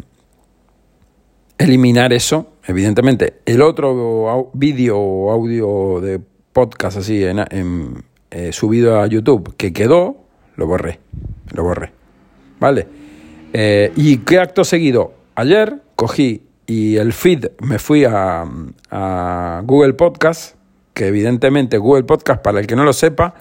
[1.57, 3.41] eliminar eso, evidentemente.
[3.47, 6.21] El otro vídeo o audio de
[6.53, 8.05] podcast así en,
[8.53, 10.99] subido a YouTube que quedó, lo borré,
[11.55, 11.93] lo borré.
[12.61, 12.87] ¿Vale?
[13.97, 15.15] ¿Y qué acto seguido?
[15.35, 18.45] Ayer cogí y el feed me fui a,
[19.65, 20.57] Google Podcast,
[20.95, 23.35] que evidentemente Google Podcast, para el que no lo sepa,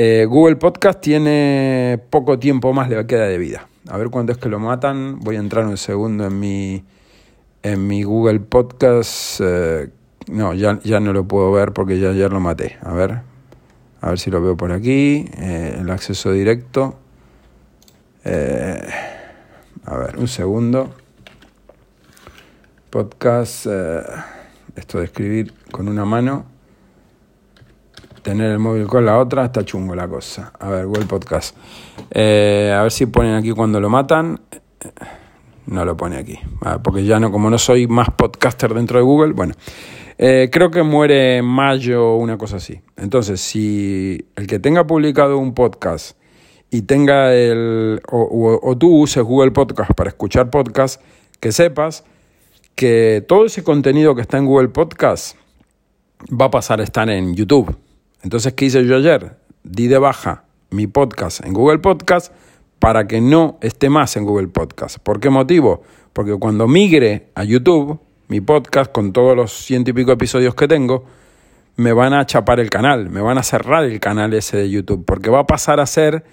[0.00, 3.66] eh, Google Podcast tiene poco tiempo más le queda de vida.
[3.88, 5.18] A ver cuándo es que lo matan.
[5.18, 6.84] Voy a entrar un segundo en mi,
[7.64, 9.40] en mi Google Podcast.
[9.40, 9.90] Eh,
[10.28, 12.78] no, ya, ya no lo puedo ver porque ya ayer lo maté.
[12.80, 13.22] A ver,
[14.00, 15.28] a ver si lo veo por aquí.
[15.36, 16.96] Eh, el acceso directo.
[18.24, 20.94] a ver, un segundo.
[22.90, 23.66] Podcast.
[24.76, 26.57] esto de escribir con una mano
[28.28, 30.52] tener el móvil con la otra, está chungo la cosa.
[30.60, 31.56] A ver, Google Podcast.
[32.10, 34.38] Eh, a ver si ponen aquí cuando lo matan.
[35.64, 36.38] No lo pone aquí.
[36.84, 39.54] porque ya no, como no soy más podcaster dentro de Google, bueno.
[40.18, 42.82] Eh, creo que muere en mayo, una cosa así.
[42.98, 46.18] Entonces, si el que tenga publicado un podcast
[46.70, 48.02] y tenga el.
[48.12, 51.00] O, o tú uses Google Podcast para escuchar podcast,
[51.40, 52.04] que sepas
[52.74, 55.34] que todo ese contenido que está en Google Podcast
[56.30, 57.87] va a pasar a estar en YouTube.
[58.22, 59.36] Entonces, ¿qué hice yo ayer?
[59.62, 62.32] Di de baja mi podcast en Google Podcast
[62.78, 64.98] para que no esté más en Google Podcast.
[64.98, 65.82] ¿Por qué motivo?
[66.12, 70.66] Porque cuando migre a YouTube, mi podcast, con todos los ciento y pico episodios que
[70.66, 71.04] tengo,
[71.76, 75.04] me van a chapar el canal, me van a cerrar el canal ese de YouTube,
[75.04, 76.24] porque va a pasar a ser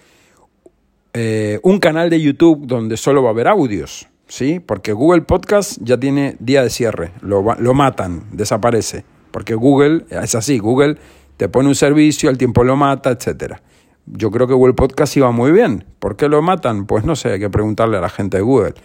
[1.13, 4.59] eh, un canal de YouTube donde solo va a haber audios, ¿sí?
[4.59, 10.33] Porque Google Podcast ya tiene día de cierre, lo, lo matan, desaparece, porque Google es
[10.33, 10.97] así, Google
[11.37, 13.61] te pone un servicio, el tiempo lo mata, etcétera.
[14.05, 15.85] Yo creo que Google Podcast iba muy bien.
[15.99, 16.85] ¿Por qué lo matan?
[16.85, 18.75] Pues no sé, hay que preguntarle a la gente de Google.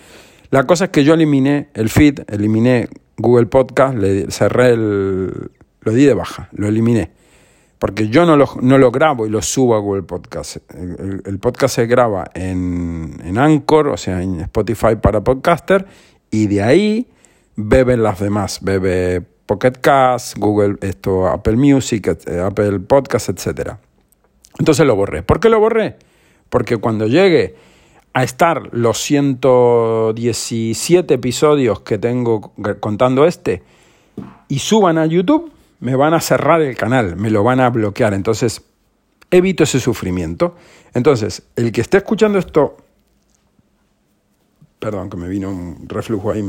[0.50, 5.50] La cosa es que yo eliminé el feed, eliminé Google Podcast, le cerré el...
[5.80, 7.12] lo di de baja, lo eliminé.
[7.78, 10.56] Porque yo no lo, no lo grabo y lo subo a Google Podcast.
[10.74, 15.86] El, podcast se graba en, en Anchor, o sea, en Spotify para podcaster,
[16.30, 17.08] y de ahí
[17.56, 18.60] beben las demás.
[18.62, 23.72] Bebe Pocket Cast, Google, esto, Apple Music, eh, Apple Podcast, etc.
[24.60, 25.24] Entonces lo borré.
[25.24, 25.96] ¿Por qué lo borré?
[26.48, 27.56] Porque cuando llegue
[28.12, 33.64] a estar los 117 episodios que tengo contando este
[34.46, 38.14] y suban a YouTube, me van a cerrar el canal, me lo van a bloquear.
[38.14, 38.62] Entonces,
[39.32, 40.54] evito ese sufrimiento.
[40.94, 42.76] Entonces, el que esté escuchando esto,
[44.78, 46.44] perdón que me vino un reflujo ahí,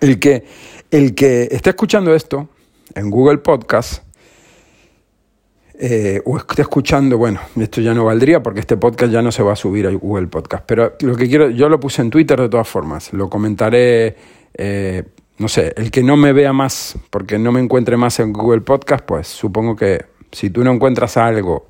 [0.00, 0.44] el que,
[0.90, 2.48] el que esté escuchando esto
[2.94, 4.06] en Google Podcast,
[5.78, 9.42] eh, o esté escuchando, bueno, esto ya no valdría porque este podcast ya no se
[9.42, 12.40] va a subir a Google Podcast, pero lo que quiero, yo lo puse en Twitter
[12.40, 14.16] de todas formas, lo comentaré,
[14.54, 15.02] eh,
[15.36, 18.62] no sé, el que no me vea más, porque no me encuentre más en Google
[18.62, 21.66] Podcast, pues supongo que si tú no encuentras algo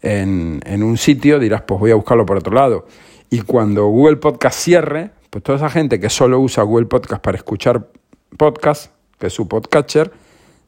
[0.00, 2.86] en, en un sitio, dirás, pues voy a buscarlo por otro lado.
[3.30, 7.36] Y cuando Google Podcast cierre, pues toda esa gente que solo usa Google Podcast para
[7.36, 7.88] escuchar
[8.36, 10.12] podcast, que es su podcatcher,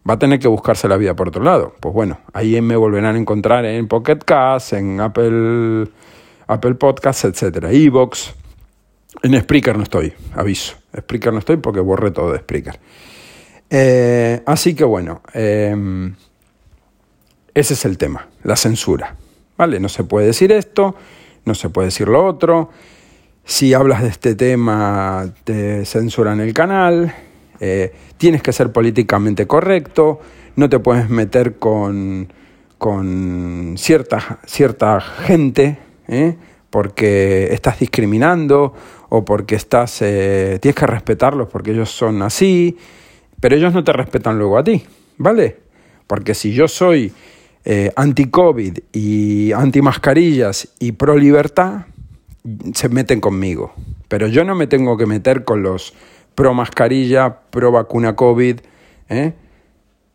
[0.08, 1.74] va a tener que buscarse la vida por otro lado.
[1.80, 5.88] Pues bueno, ahí me volverán a encontrar en Pocket Cast, en Apple,
[6.46, 8.34] Apple Podcasts, etcétera, Evox.
[9.22, 10.76] En Spreaker no estoy, aviso.
[10.96, 12.78] Spreaker no estoy porque borré todo de Spreaker.
[13.70, 16.14] Eh, así que bueno, em,
[17.54, 19.16] ese es el tema, la censura.
[19.56, 19.78] ¿Vale?
[19.78, 20.96] No se puede decir esto,
[21.44, 22.70] no se puede decir lo otro.
[23.44, 27.14] Si hablas de este tema, te censuran el canal.
[27.66, 30.20] Eh, tienes que ser políticamente correcto.
[30.56, 32.30] No te puedes meter con,
[32.76, 36.36] con cierta, cierta gente ¿eh?
[36.68, 38.74] porque estás discriminando
[39.08, 40.02] o porque estás.
[40.02, 42.76] Eh, tienes que respetarlos porque ellos son así.
[43.40, 44.84] Pero ellos no te respetan luego a ti.
[45.16, 45.56] ¿Vale?
[46.06, 47.12] Porque si yo soy
[47.96, 51.86] anti-COVID y anti-mascarillas y pro-libertad
[52.74, 53.72] se meten conmigo.
[54.08, 55.94] Pero yo no me tengo que meter con los
[56.34, 58.60] pro mascarilla, pro vacuna COVID,
[59.08, 59.32] ¿eh?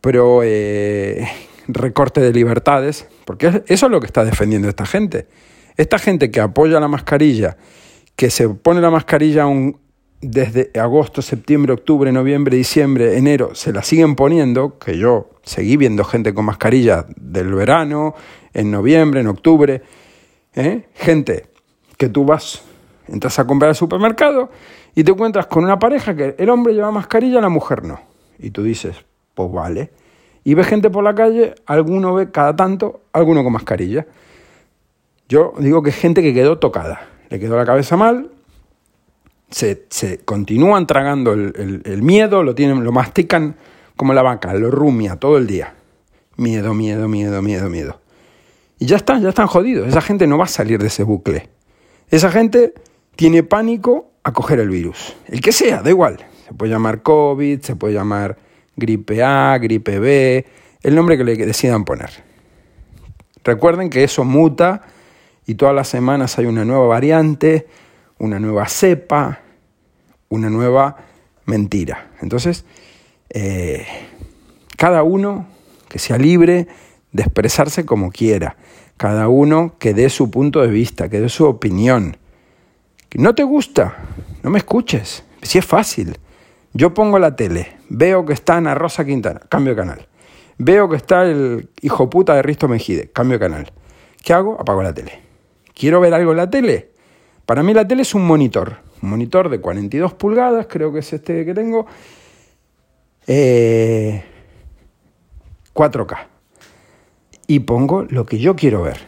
[0.01, 1.27] pro eh,
[1.67, 5.27] recorte de libertades, porque eso es lo que está defendiendo esta gente.
[5.77, 7.57] Esta gente que apoya la mascarilla,
[8.15, 9.79] que se pone la mascarilla un,
[10.21, 16.03] desde agosto, septiembre, octubre, noviembre, diciembre, enero, se la siguen poniendo, que yo seguí viendo
[16.03, 18.15] gente con mascarilla del verano,
[18.53, 19.81] en noviembre, en octubre.
[20.55, 20.87] ¿eh?
[20.95, 21.45] Gente
[21.97, 22.61] que tú vas,
[23.07, 24.49] entras a comprar al supermercado
[24.99, 28.01] y te encuentras con una pareja que el hombre lleva mascarilla, la mujer no.
[28.37, 28.97] Y tú dices,
[29.33, 29.91] pues vale.
[30.43, 34.05] Y ves gente por la calle, alguno ve cada tanto, alguno con mascarilla.
[35.29, 38.29] Yo digo que es gente que quedó tocada, le quedó la cabeza mal,
[39.49, 43.55] se, se continúan tragando el, el, miedo, lo, tienen, lo mastican
[43.95, 45.75] como la vaca, lo rumia todo el día.
[46.35, 48.01] Miedo, miedo, miedo, miedo, miedo.
[48.79, 49.87] Y ya están, ya están jodidos.
[49.87, 51.47] Esa gente no va a salir de ese bucle.
[52.09, 52.73] Esa gente
[53.15, 55.15] tiene pánico a coger el virus.
[55.27, 56.17] El que sea, da igual.
[56.47, 58.37] Se puede llamar COVID, se puede llamar
[58.75, 60.45] gripe A, gripe B,
[60.81, 62.09] el nombre que le decidan poner.
[63.43, 64.83] Recuerden que eso muta
[65.45, 67.67] y todas las semanas hay una nueva variante,
[68.17, 69.39] una nueva cepa,
[70.29, 70.97] una nueva
[71.45, 72.11] mentira.
[72.21, 72.65] Entonces,
[73.29, 73.85] eh,
[74.77, 75.47] cada uno
[75.87, 76.67] que sea libre
[77.11, 78.55] de expresarse como quiera,
[78.97, 82.17] cada uno que dé su punto de vista, que dé su opinión.
[83.15, 83.97] ¿No te gusta?
[84.43, 85.23] No me escuches.
[85.41, 86.17] Si es fácil.
[86.73, 90.07] Yo pongo la tele, veo que está Ana Rosa Quintana, cambio de canal.
[90.59, 93.71] Veo que está el hijo puta de Risto Mejide, cambio de canal.
[94.23, 94.55] ¿Qué hago?
[94.59, 95.19] Apago la tele.
[95.73, 96.91] ¿Quiero ver algo en la tele?
[97.45, 98.77] Para mí la tele es un monitor.
[99.01, 101.87] Un monitor de 42 pulgadas, creo que es este que tengo.
[103.25, 103.27] 4K.
[103.27, 104.23] Eh,
[107.47, 108.99] y pongo lo que yo quiero ver.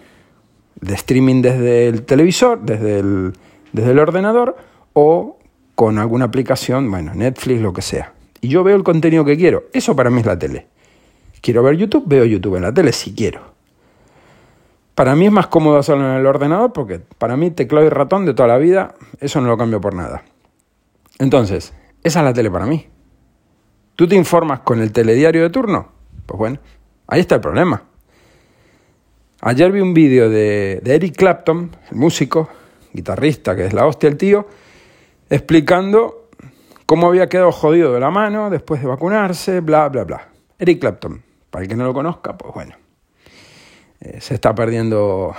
[0.79, 3.33] De streaming desde el televisor, desde el,
[3.73, 4.57] desde el ordenador
[4.93, 5.37] o
[5.75, 8.13] con alguna aplicación, bueno, Netflix, lo que sea.
[8.41, 9.65] Y yo veo el contenido que quiero.
[9.73, 10.67] Eso para mí es la tele.
[11.41, 13.51] Quiero ver YouTube, veo YouTube en la tele si quiero.
[14.95, 18.25] Para mí es más cómodo hacerlo en el ordenador porque para mí teclado y ratón
[18.25, 20.23] de toda la vida, eso no lo cambio por nada.
[21.17, 22.87] Entonces, esa es la tele para mí.
[23.95, 25.89] ¿Tú te informas con el telediario de turno?
[26.25, 26.59] Pues bueno,
[27.07, 27.83] ahí está el problema.
[29.41, 32.49] Ayer vi un vídeo de, Eric Clapton, el músico,
[32.93, 34.47] guitarrista, que es la hostia el tío,
[35.29, 36.29] explicando
[36.85, 40.29] cómo había quedado jodido de la mano después de vacunarse, bla, bla, bla.
[40.59, 42.75] Eric Clapton, para el que no lo conozca, pues bueno,
[43.99, 45.33] eh, se está perdiendo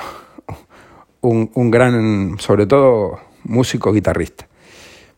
[1.21, 4.49] un, un gran, sobre todo, músico guitarrista.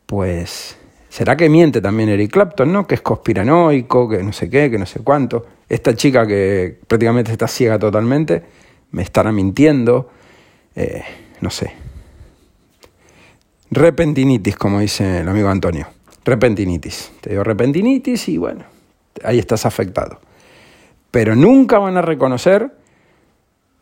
[0.07, 0.77] Pues
[1.15, 2.89] ¿Será que miente también Eric Clapton, no?
[2.89, 5.47] Que es conspiranoico, que no sé qué, que no sé cuánto.
[5.69, 8.43] Esta chica que prácticamente está ciega totalmente,
[8.91, 10.11] me estará mintiendo,
[10.75, 11.05] eh,
[11.41, 11.84] no sé.
[13.71, 15.87] Repentinitis, como dice el amigo Antonio.
[16.25, 17.13] Repentinitis.
[17.21, 18.65] Te digo repentinitis y bueno,
[19.23, 20.21] ahí estás afectado.
[21.11, 22.73] Pero nunca van a reconocer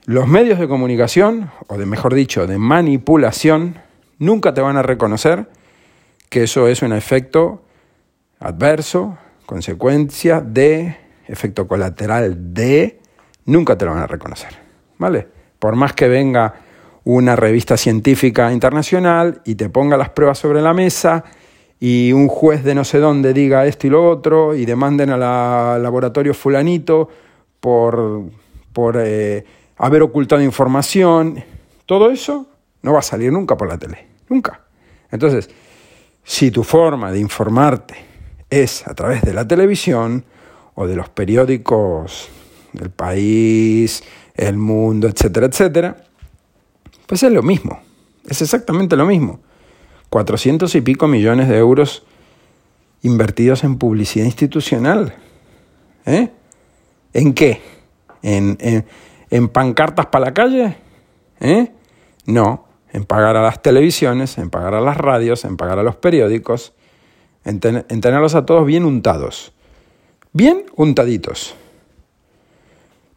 [0.05, 3.79] los medios de comunicación, o de mejor dicho, de manipulación,
[4.19, 5.49] nunca te van a reconocer
[6.29, 7.63] que eso es un efecto
[8.41, 10.97] adverso, consecuencia de,
[11.29, 13.01] efecto colateral de,
[13.45, 14.51] nunca te lo van a reconocer.
[14.99, 15.29] ¿vale?
[15.59, 16.55] Por más que venga
[17.05, 21.25] una revista científica internacional y te ponga las pruebas sobre la mesa
[21.81, 25.83] y un juez de no sé dónde diga esto y lo otro y demanden al
[25.83, 27.09] laboratorio fulanito
[27.59, 28.23] por,
[28.73, 29.45] por eh,
[29.79, 31.43] haber ocultado información,
[31.87, 32.47] todo eso
[32.83, 34.61] no va a salir nunca por la tele, nunca.
[35.11, 35.51] Entonces,
[36.23, 37.95] si tu forma de informarte
[38.49, 40.25] es a través de la televisión
[40.75, 42.29] o de los periódicos
[42.73, 45.97] del país, el mundo, etcétera, etcétera,
[47.13, 47.79] pues es lo mismo,
[48.27, 49.39] es exactamente lo mismo.
[50.09, 52.05] 400 y pico millones de euros
[53.03, 55.15] invertidos en publicidad institucional.
[56.07, 56.31] ¿Eh?
[57.13, 57.61] ¿En qué?
[58.23, 58.57] ¿En,
[59.29, 60.79] en, pancartas para la calle?
[61.41, 61.71] ¿Eh?
[62.25, 65.97] No, en pagar a las televisiones, en pagar a las radios, en pagar a los
[65.97, 66.73] periódicos,
[67.45, 69.53] en tenerlos a todos bien untados.
[70.33, 71.55] Bien untaditos.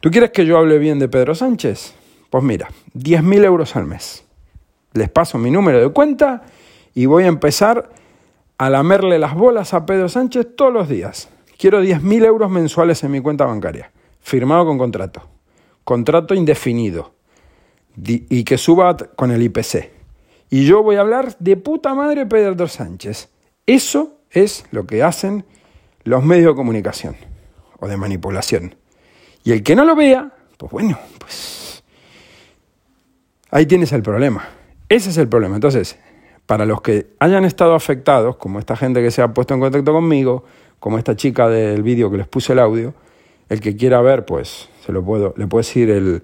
[0.00, 1.95] ¿Tú quieres que yo hable bien de Pedro Sánchez?
[2.30, 4.24] Pues mira, 10.000 euros al mes.
[4.92, 6.42] Les paso mi número de cuenta
[6.94, 7.90] y voy a empezar
[8.58, 11.28] a lamerle las bolas a Pedro Sánchez todos los días.
[11.58, 15.22] Quiero 10.000 euros mensuales en mi cuenta bancaria, firmado con contrato.
[15.84, 17.14] Contrato indefinido
[17.96, 19.90] y que suba con el IPC.
[20.50, 23.30] Y yo voy a hablar de puta madre Pedro Sánchez.
[23.66, 25.44] Eso es lo que hacen
[26.04, 27.16] los medios de comunicación
[27.78, 28.76] o de manipulación.
[29.44, 31.65] Y el que no lo vea, pues bueno, pues
[33.50, 34.48] ahí tienes el problema.
[34.88, 35.56] Ese es el problema.
[35.56, 35.98] Entonces,
[36.46, 39.92] para los que hayan estado afectados, como esta gente que se ha puesto en contacto
[39.92, 40.44] conmigo,
[40.78, 42.94] como esta chica del vídeo que les puse el audio,
[43.48, 46.22] el que quiera ver, pues se lo puedo, le puedo decir el,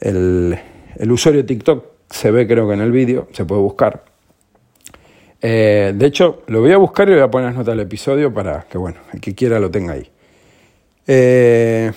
[0.00, 4.04] el, usuario de TikTok, se ve creo que en el vídeo, se puede buscar.
[5.40, 8.32] Eh, de hecho, lo voy a buscar y voy a poner las notas del episodio
[8.32, 10.10] para que, bueno, el que quiera lo tenga ahí.
[11.06, 11.92] Eh,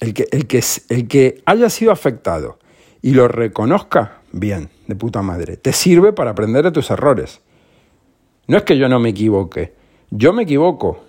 [0.00, 2.58] el que, el, que, el que haya sido afectado
[3.02, 5.56] y lo reconozca, bien, de puta madre.
[5.56, 7.40] Te sirve para aprender de tus errores.
[8.46, 9.74] No es que yo no me equivoque.
[10.10, 11.00] Yo me equivoco.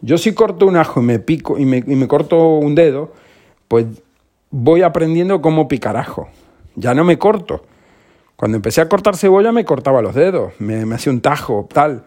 [0.00, 3.12] Yo si corto un ajo y me pico y me, y me corto un dedo,
[3.68, 3.86] pues
[4.50, 6.28] voy aprendiendo cómo picar ajo.
[6.74, 7.64] Ya no me corto.
[8.36, 12.04] Cuando empecé a cortar cebolla me cortaba los dedos, me, me hacía un tajo, tal.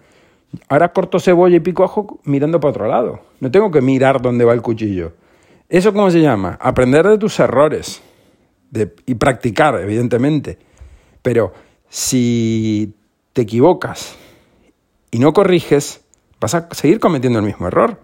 [0.68, 3.20] Ahora corto cebolla y pico ajo mirando para otro lado.
[3.40, 5.14] No tengo que mirar dónde va el cuchillo.
[5.70, 6.58] ¿Eso cómo se llama?
[6.60, 8.02] Aprender de tus errores
[9.06, 10.58] y practicar, evidentemente.
[11.22, 11.54] Pero
[11.90, 12.94] si
[13.34, 14.16] te equivocas
[15.12, 16.02] y no corriges,
[16.40, 18.00] vas a seguir cometiendo el mismo error.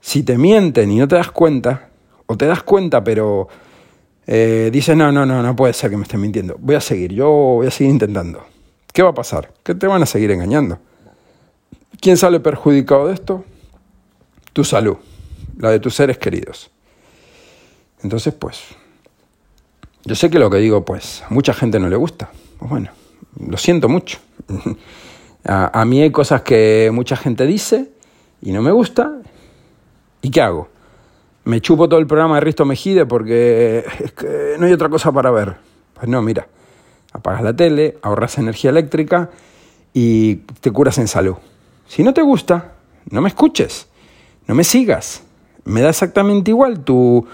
[0.00, 1.90] Si te mienten y no te das cuenta,
[2.26, 3.48] o te das cuenta pero
[4.26, 7.12] eh, dices, no, no, no, no puede ser que me estén mintiendo, voy a seguir,
[7.12, 8.44] yo voy a seguir intentando.
[8.92, 9.52] ¿Qué va a pasar?
[9.62, 10.78] Que te van a seguir engañando.
[12.00, 13.44] ¿Quién sale perjudicado de esto?
[14.52, 14.96] Tu salud,
[15.56, 16.70] la de tus seres queridos.
[18.02, 18.60] Entonces, pues,
[20.04, 22.30] yo sé que lo que digo, pues, a mucha gente no le gusta.
[22.60, 22.90] Bueno,
[23.38, 24.18] lo siento mucho.
[25.44, 27.90] a, mí hay cosas que mucha gente dice
[28.40, 29.12] y no me gusta.
[30.20, 30.68] ¿Y qué hago?
[31.44, 35.12] Me chupo todo el programa de Risto Mejide porque es que no hay otra cosa
[35.12, 35.56] para ver.
[35.94, 36.48] Pues no, mira,
[37.12, 39.30] apagas la tele, ahorras energía eléctrica
[39.94, 41.36] y te curas en salud.
[41.86, 42.72] Si no te gusta,
[43.10, 43.88] no me escuches,
[44.46, 45.22] no me sigas.
[45.64, 47.26] Me da exactamente igual tu,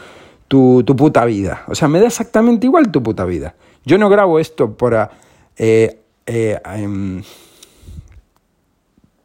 [0.48, 1.62] tu, puta vida.
[1.68, 3.54] O sea, me da exactamente igual tu puta vida.
[3.84, 5.10] Yo no grabo esto para,
[5.56, 7.22] eh, eh, em,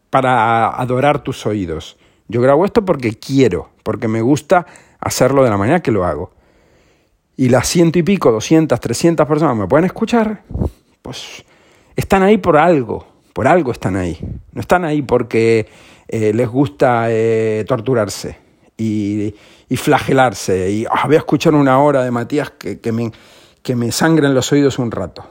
[0.09, 1.97] para adorar tus oídos.
[2.27, 4.67] Yo grabo esto porque quiero, porque me gusta
[4.99, 6.31] hacerlo de la manera que lo hago.
[7.35, 10.43] Y las ciento y pico, doscientas, trescientas personas me pueden escuchar,
[11.01, 11.43] pues
[11.95, 14.19] están ahí por algo, por algo están ahí.
[14.51, 15.67] No están ahí porque
[16.07, 17.07] eh, les gusta
[17.67, 18.37] torturarse
[18.77, 19.33] y,
[19.73, 20.69] y flagelarse.
[20.69, 23.11] Y ah, voy a escuchar una hora de Matías que, que, me,
[23.63, 25.25] que me sangren los oídos un rato.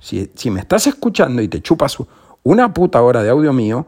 [0.00, 1.96] Si, si me estás escuchando y te chupas
[2.42, 3.86] una puta hora de audio mío,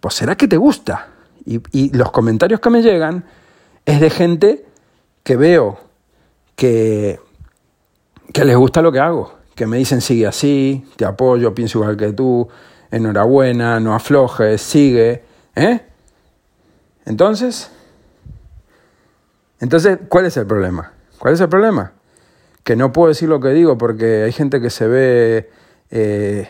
[0.00, 1.08] pues será que te gusta.
[1.44, 3.26] Y, y los comentarios que me llegan
[3.84, 4.64] es de gente
[5.22, 5.78] que veo
[6.56, 7.20] que,
[8.32, 11.98] que les gusta lo que hago, que me dicen sigue así, te apoyo, pienso igual
[11.98, 12.48] que tú,
[12.90, 15.24] enhorabuena, no aflojes, sigue,
[15.54, 15.80] ¿eh?
[17.04, 17.70] Entonces,
[19.60, 20.92] entonces, ¿cuál es el problema?
[21.18, 21.92] ¿Cuál es el problema?
[22.64, 25.50] Que no puedo decir lo que digo porque hay gente que se ve
[25.90, 26.48] eh,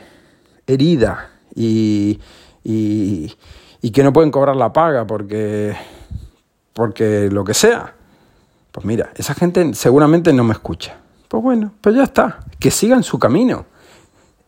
[0.67, 2.21] herida y,
[2.63, 5.75] y, que no pueden cobrar la paga porque,
[6.73, 7.95] porque lo que sea.
[8.71, 10.97] Pues mira, esa gente seguramente no me escucha.
[11.27, 13.67] Pues bueno, pues ya está, que sigan su camino.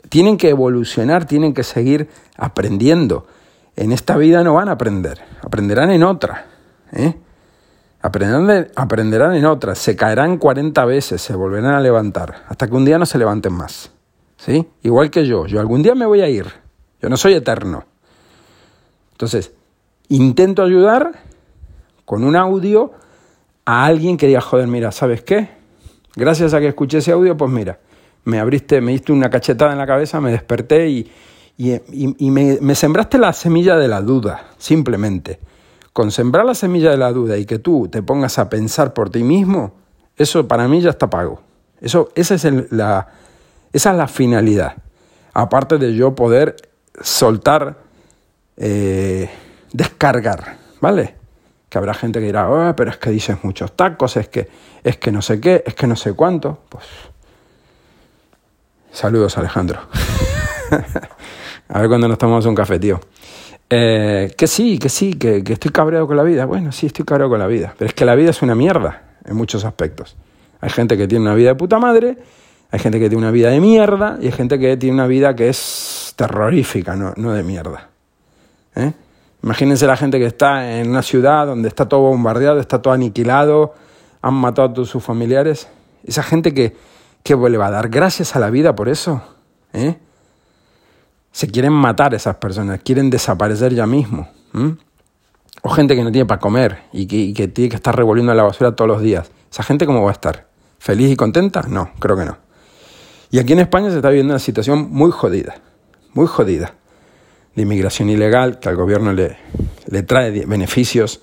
[0.08, 3.26] Tienen que evolucionar, tienen que seguir aprendiendo.
[3.74, 6.46] En esta vida no van a aprender, aprenderán en otra.
[6.92, 7.16] ¿eh?
[8.02, 12.84] Aprenderán, aprenderán en otras, se caerán 40 veces, se volverán a levantar, hasta que un
[12.84, 13.92] día no se levanten más.
[14.36, 14.66] ¿Sí?
[14.82, 16.46] Igual que yo, yo algún día me voy a ir,
[17.00, 17.84] yo no soy eterno.
[19.12, 19.52] Entonces,
[20.08, 21.12] intento ayudar
[22.04, 22.90] con un audio
[23.64, 25.50] a alguien que diga, joder, mira, ¿sabes qué?
[26.16, 27.78] Gracias a que escuché ese audio, pues mira,
[28.24, 31.08] me abriste, me diste una cachetada en la cabeza, me desperté y,
[31.56, 35.38] y, me, me sembraste la semilla de la duda, simplemente
[35.92, 39.10] con sembrar la semilla de la duda y que tú te pongas a pensar por
[39.10, 39.74] ti mismo,
[40.16, 41.42] eso para mí ya está pago.
[41.80, 43.08] Eso, esa, es la,
[43.72, 44.76] esa es la finalidad.
[45.34, 46.56] Aparte de yo poder
[47.00, 47.76] soltar,
[48.56, 49.30] eh,
[49.72, 51.16] descargar, ¿vale?
[51.68, 54.48] Que habrá gente que dirá, oh, pero es que dices muchos tacos, es que,
[54.84, 56.60] es que no sé qué, es que no sé cuánto.
[56.68, 56.84] Pues.
[58.92, 59.80] Saludos, Alejandro.
[61.68, 63.00] a ver cuando nos tomamos un café, tío.
[63.74, 66.44] Eh, que sí, que sí, que, estoy cabreado con la vida.
[66.44, 67.72] Bueno, sí, estoy cabreado con la vida.
[67.78, 70.14] Pero es que la vida es una mierda en muchos aspectos.
[70.60, 72.18] Hay gente que tiene una vida de puta madre,
[72.70, 75.34] hay gente que tiene una vida de mierda y hay gente que tiene una vida
[75.34, 77.88] que es terrorífica, no, no de mierda.
[78.76, 78.92] ¿Eh?
[79.42, 83.72] Imagínense la gente que está en una ciudad donde está todo bombardeado, está todo aniquilado,
[84.20, 85.66] han matado a todos sus familiares.
[86.04, 86.76] Esa gente que,
[87.22, 89.22] que le va a dar gracias a la vida por eso.
[89.72, 89.96] ¿eh?
[91.32, 94.28] Se quieren matar esas personas, quieren desaparecer ya mismo.
[95.62, 98.76] O gente que no tiene para comer y que, tiene que estar revolviendo la basura
[98.76, 99.30] todos los días.
[99.50, 100.46] ¿Esa gente cómo va a estar?
[100.78, 101.62] ¿Feliz y contenta?
[101.62, 102.36] No, creo que no.
[103.30, 105.54] Y aquí en España se está viviendo una situación muy jodida,
[106.12, 106.74] muy jodida,
[107.54, 109.38] de inmigración ilegal, que al gobierno le,
[109.86, 111.20] le trae beneficios,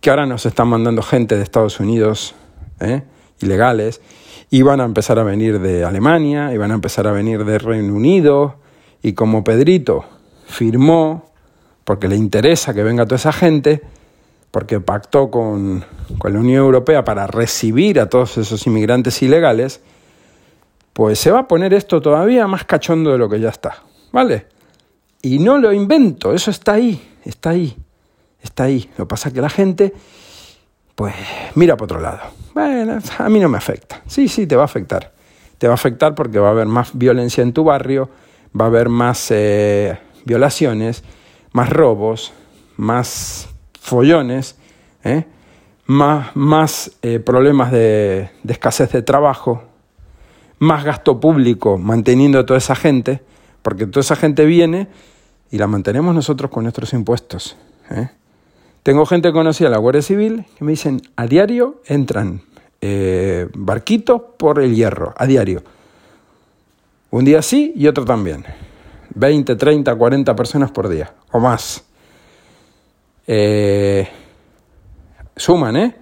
[0.00, 2.36] que ahora nos están mandando gente de Estados Unidos,
[2.78, 3.02] ¿eh?
[3.40, 4.00] ilegales,
[4.50, 7.58] y van a empezar a venir de Alemania, y van a empezar a venir de
[7.58, 8.56] Reino Unido,
[9.02, 10.04] y como Pedrito
[10.46, 11.30] firmó,
[11.84, 13.82] porque le interesa que venga toda esa gente,
[14.50, 15.84] porque pactó con,
[16.18, 19.80] con la Unión Europea para recibir a todos esos inmigrantes ilegales,
[20.92, 24.46] pues se va a poner esto todavía más cachondo de lo que ya está, ¿vale?
[25.22, 27.76] Y no lo invento, eso está ahí, está ahí,
[28.42, 28.90] está ahí.
[28.96, 29.92] Lo que pasa es que la gente,
[30.94, 31.14] pues,
[31.54, 32.20] mira por otro lado.
[32.54, 34.02] Bueno, a mí no me afecta.
[34.06, 35.12] Sí, sí, te va a afectar.
[35.58, 38.08] Te va a afectar porque va a haber más violencia en tu barrio,
[38.58, 41.04] va a haber más eh, violaciones,
[41.52, 42.32] más robos,
[42.76, 43.48] más
[43.80, 44.56] follones,
[45.04, 45.24] ¿eh?
[45.86, 49.62] más, más eh, problemas de, de, escasez de trabajo,
[50.58, 53.22] más gasto público manteniendo a toda esa gente,
[53.62, 54.88] porque toda esa gente viene
[55.50, 57.56] y la mantenemos nosotros con nuestros impuestos.
[58.82, 62.42] Tengo gente conocida en la Guardia Civil que me dicen, a diario entran
[62.80, 65.62] eh, barquitos por el hierro, a diario.
[67.10, 68.44] Un día sí y otro también.
[69.14, 71.84] 20, 30, 40 personas por día o más.
[73.26, 74.08] Eh,
[75.36, 75.96] suman, ¿eh?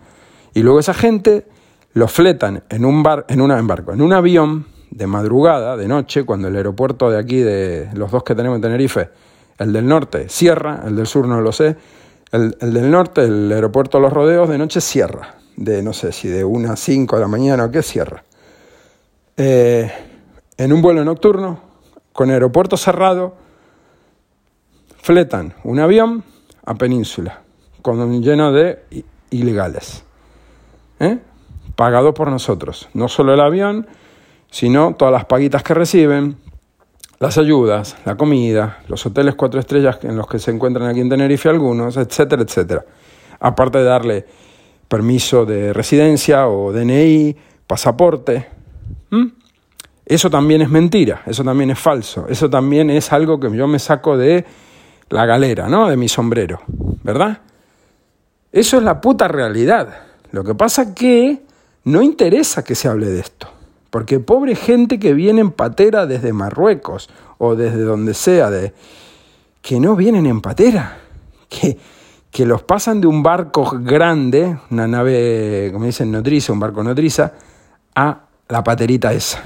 [0.55, 1.47] Y luego esa gente
[1.95, 5.89] lo fletan en un bar, en, una, en barco, en un avión de madrugada, de
[5.89, 9.11] noche, cuando el aeropuerto de aquí, de los dos que tenemos en Tenerife,
[9.59, 11.77] el del norte cierra, el del sur no lo sé,
[12.33, 16.45] el, del norte, el aeropuerto los rodeos, de noche cierra, de no sé si de
[16.45, 18.23] una a 5 de la mañana o qué cierra.
[19.37, 19.91] Eh,
[20.59, 21.61] en un vuelo nocturno,
[22.13, 23.35] con aeropuerto cerrado,
[24.99, 26.25] fletan un avión
[26.65, 27.43] a Península,
[27.83, 28.83] con, lleno de
[29.31, 30.05] ilegales,
[30.99, 31.19] ¿eh?
[31.77, 33.87] pagado por nosotros, no solo el avión,
[34.51, 36.37] sino todas las paguitas que reciben,
[37.19, 41.09] las ayudas, la comida, los hoteles cuatro estrellas en los que se encuentran aquí en
[41.09, 42.85] Tenerife algunos, etcétera, etcétera.
[43.41, 44.27] Aparte de darle
[44.89, 47.37] permiso de residencia o DNI,
[47.67, 48.49] pasaporte.
[50.07, 53.81] Eso también es mentira, eso también es falso, eso también es algo que yo me
[53.81, 54.45] saco de
[55.09, 55.89] la galera, ¿no?
[55.89, 56.61] De mi sombrero,
[57.03, 57.41] ¿verdad?
[58.53, 59.89] Eso es la puta realidad.
[60.31, 61.43] Lo que pasa que
[61.85, 63.49] no interesa que se hable de esto.
[63.91, 68.75] Porque pobre gente que viene en patera desde Marruecos o desde donde sea, de,
[69.61, 70.99] que no vienen en patera,
[71.49, 71.79] que,
[72.31, 77.33] que los pasan de un barco grande, una nave, como dicen, nodriza, un barco nodriza,
[77.95, 79.43] a la paterita esa.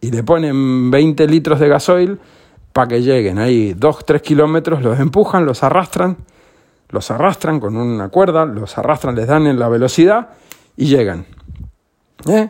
[0.00, 2.18] Y le ponen 20 litros de gasoil
[2.72, 6.16] para que lleguen ahí 2, 3 kilómetros, los empujan, los arrastran,
[6.88, 10.30] los arrastran con una cuerda, los arrastran, les dan en la velocidad
[10.76, 11.26] y llegan.
[12.28, 12.48] ¿Eh?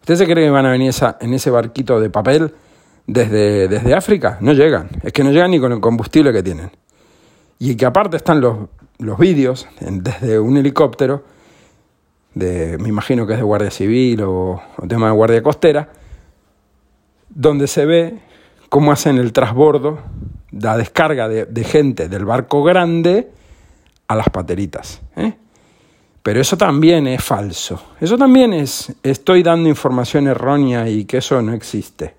[0.00, 2.54] ¿Ustedes se creen que van a venir esa, en ese barquito de papel
[3.06, 4.38] desde, desde África?
[4.40, 4.88] No llegan.
[5.02, 6.70] Es que no llegan ni con el combustible que tienen.
[7.58, 11.24] Y que aparte están los, los vídeos desde un helicóptero,
[12.36, 15.88] de, me imagino que es de Guardia Civil o, tema de Guardia Costera,
[17.30, 18.18] donde se ve
[18.68, 20.00] cómo hacen el transbordo,
[20.52, 23.30] la descarga de, gente del barco grande
[24.06, 25.00] a las pateritas.
[25.16, 25.32] ¿eh?
[26.22, 27.82] Pero eso también es falso.
[27.98, 32.14] Eso también es, estoy dando información errónea y que eso no existe.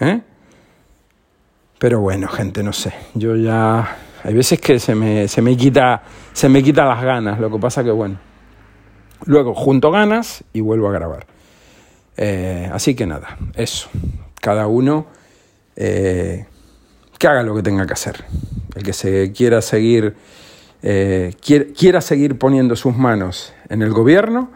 [0.00, 0.20] ¿Eh?
[1.78, 2.92] Pero bueno, gente, no sé.
[3.14, 3.96] Yo ya...
[4.24, 6.02] Hay veces que se me, se me, quita,
[6.32, 7.38] se me quita las ganas.
[7.38, 8.29] Lo que pasa que, bueno.
[9.26, 11.26] Luego junto ganas y vuelvo a grabar.
[12.16, 13.88] Eh, así que nada, eso.
[14.40, 15.06] Cada uno
[15.76, 16.46] eh,
[17.18, 18.24] que haga lo que tenga que hacer.
[18.74, 20.14] El que se quiera seguir
[20.82, 24.50] eh, quiera seguir poniendo sus manos en el gobierno,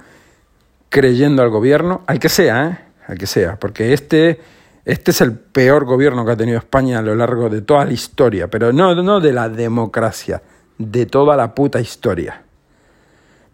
[0.88, 4.40] creyendo al gobierno, al que sea, al que sea, porque este,
[4.84, 7.92] este es el peor gobierno que ha tenido España a lo largo de toda la
[7.92, 10.42] historia, pero no, no de la democracia,
[10.78, 12.43] de toda la puta historia.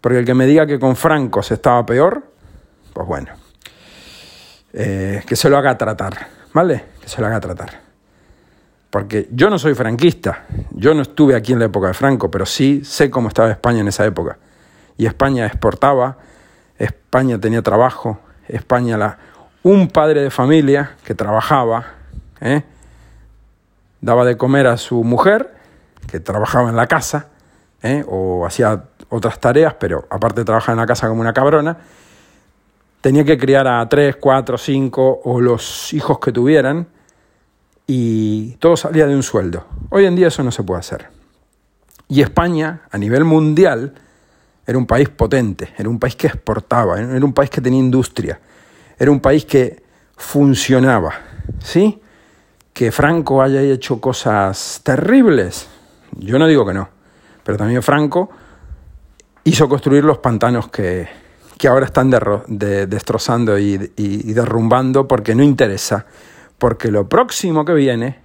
[0.01, 2.23] Porque el que me diga que con Franco se estaba peor,
[2.93, 3.29] pues bueno,
[4.73, 6.85] eh, que se lo haga tratar, ¿vale?
[6.99, 7.81] Que se lo haga tratar.
[8.89, 12.45] Porque yo no soy franquista, yo no estuve aquí en la época de Franco, pero
[12.45, 14.37] sí sé cómo estaba España en esa época.
[14.97, 16.17] Y España exportaba,
[16.77, 19.17] España tenía trabajo, España la...
[19.63, 21.85] Un padre de familia que trabajaba,
[22.41, 22.63] ¿eh?
[24.01, 25.53] daba de comer a su mujer,
[26.07, 27.27] que trabajaba en la casa,
[27.83, 28.03] ¿eh?
[28.07, 31.77] o hacía otras tareas, pero aparte de trabajar en la casa como una cabrona,
[33.01, 36.87] tenía que criar a tres, cuatro, cinco o los hijos que tuvieran,
[37.85, 39.65] y todo salía de un sueldo.
[39.89, 41.09] Hoy en día eso no se puede hacer.
[42.07, 43.93] Y España, a nivel mundial,
[44.65, 48.39] era un país potente, era un país que exportaba, era un país que tenía industria,
[48.97, 49.83] era un país que
[50.15, 51.13] funcionaba.
[51.59, 51.99] ¿Sí?
[52.71, 55.67] Que Franco haya hecho cosas terribles,
[56.17, 56.87] yo no digo que no,
[57.43, 58.29] pero también Franco
[59.43, 61.07] hizo construir los pantanos que,
[61.57, 62.09] que ahora están
[62.49, 66.05] destrozando y, y derrumbando porque no interesa
[66.61, 68.19] porque lo próximo que viene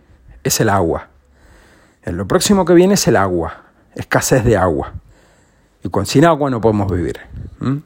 [0.45, 1.09] es el agua.
[2.05, 3.63] Lo próximo que viene es el agua,
[3.95, 4.93] escasez de agua.
[5.83, 7.19] Y con, sin agua no podemos vivir.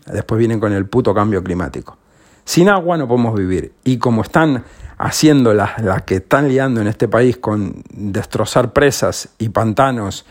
[0.06, 1.96] Después vienen con el puto cambio climático.
[2.44, 3.74] Sin agua no podemos vivir.
[3.84, 4.64] Y como están
[4.98, 10.26] haciendo las, las que están liando en este país con destrozar presas y pantanos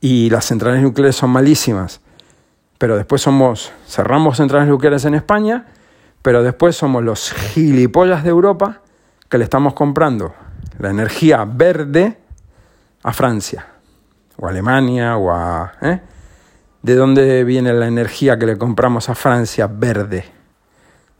[0.00, 2.00] y las centrales nucleares son malísimas,
[2.80, 5.66] pero después somos, cerramos centrales nucleares en España,
[6.22, 8.80] pero después somos los gilipollas de Europa
[9.28, 10.34] que le estamos comprando
[10.78, 12.16] la energía verde
[13.02, 13.66] a Francia
[14.38, 15.72] o a Alemania o a...
[15.82, 16.00] ¿eh?
[16.80, 20.24] ¿De dónde viene la energía que le compramos a Francia verde?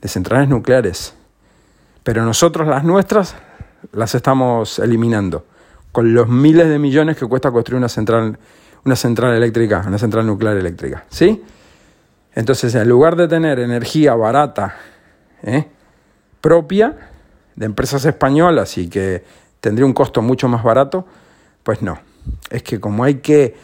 [0.01, 1.15] De centrales nucleares.
[2.03, 3.37] Pero nosotros las nuestras
[3.93, 5.45] las estamos eliminando
[5.93, 8.39] con los miles de millones que cuesta construir una central,
[8.85, 11.43] una central eléctrica, una central nuclear eléctrica, ¿sí?
[12.35, 14.77] Entonces, en lugar de tener energía barata,
[15.43, 15.67] ¿eh?
[16.41, 16.97] propia,
[17.57, 19.25] de empresas españolas y que
[19.61, 21.07] tendría un costo mucho más barato,
[21.63, 21.99] pues no.
[22.49, 23.57] Es que como hay que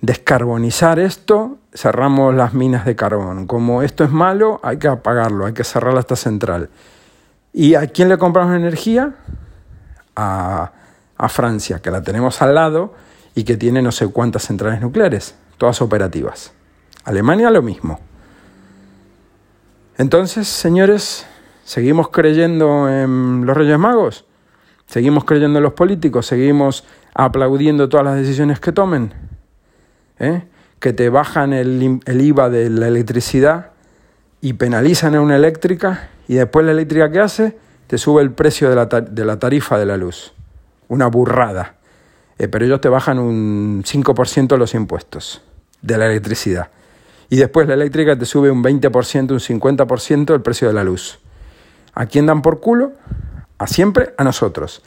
[0.00, 3.46] descarbonizar esto, cerramos las minas de carbón.
[3.46, 6.68] Como esto es malo, hay que apagarlo, hay que cerrar esta central.
[7.52, 9.14] ¿Y a quién le compramos energía?
[10.14, 10.72] A,
[11.16, 12.94] a Francia, que la tenemos al lado
[13.38, 16.52] y que tiene no sé cuántas centrales nucleares, todas operativas.
[17.04, 18.00] Alemania lo mismo.
[19.96, 21.24] Entonces, señores,
[21.62, 24.24] ¿seguimos creyendo en los Reyes Magos?
[24.86, 26.26] ¿Seguimos creyendo en los políticos?
[26.26, 26.84] ¿Seguimos
[27.14, 29.14] aplaudiendo todas las decisiones que tomen?
[30.18, 30.42] ¿Eh?
[30.80, 33.70] Que te bajan el, IVA de la electricidad
[34.40, 38.68] y penalizan a una eléctrica y después la eléctrica que hace te sube el precio
[38.68, 40.32] de la tarifa de la luz.
[40.88, 41.77] Una burrada.
[42.38, 45.42] Eh, pero ellos te bajan un 5% los impuestos
[45.82, 46.70] de la electricidad.
[47.30, 51.18] Y después la eléctrica te sube un 20%, un 50% el precio de la luz.
[51.94, 52.92] ¿A quién dan por culo?
[53.58, 54.82] A siempre a nosotros.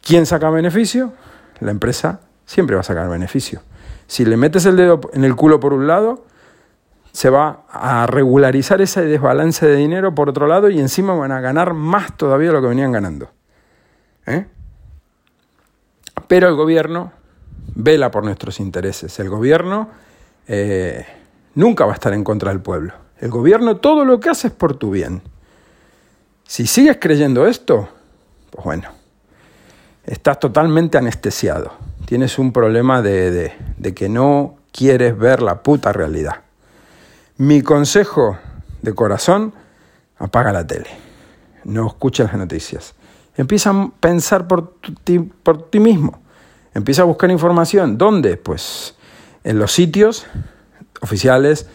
[0.00, 1.12] ¿Quién saca beneficio?
[1.60, 3.62] La empresa siempre va a sacar beneficio.
[4.06, 6.24] Si le metes el dedo en el culo por un lado,
[7.12, 11.40] se va a regularizar ese desbalance de dinero por otro lado y encima van a
[11.40, 13.30] ganar más todavía de lo que venían ganando.
[14.26, 14.46] ¿Eh?
[16.32, 17.12] Pero el gobierno
[17.74, 19.20] vela por nuestros intereses.
[19.20, 19.90] El gobierno
[20.48, 21.04] eh,
[21.56, 22.94] nunca va a estar en contra del pueblo.
[23.18, 25.20] El gobierno todo lo que hace es por tu bien.
[26.44, 27.86] Si sigues creyendo esto,
[28.50, 28.88] pues bueno,
[30.06, 31.74] estás totalmente anestesiado.
[32.06, 36.44] Tienes un problema de, de que no quieres ver la puta realidad.
[37.36, 38.38] Mi consejo
[38.80, 39.52] de corazón,
[40.16, 40.88] apaga la tele.
[41.64, 42.94] No escuches las noticias.
[43.36, 46.21] Empieza a pensar por ti, por ti mismo.
[46.74, 47.98] Empieza a buscar información.
[47.98, 48.36] ¿Dónde?
[48.36, 48.94] Pues
[49.44, 50.26] en los sitios
[51.00, 51.66] oficiales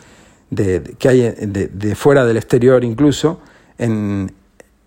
[0.49, 3.41] de, que hay de, fuera del exterior incluso.
[3.77, 4.31] En,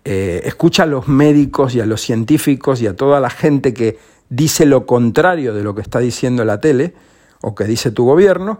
[0.03, 3.99] eh, escucha a los médicos y a los científicos y a toda la gente que
[4.29, 6.93] dice lo contrario de lo que está diciendo la tele
[7.41, 8.59] o que dice tu gobierno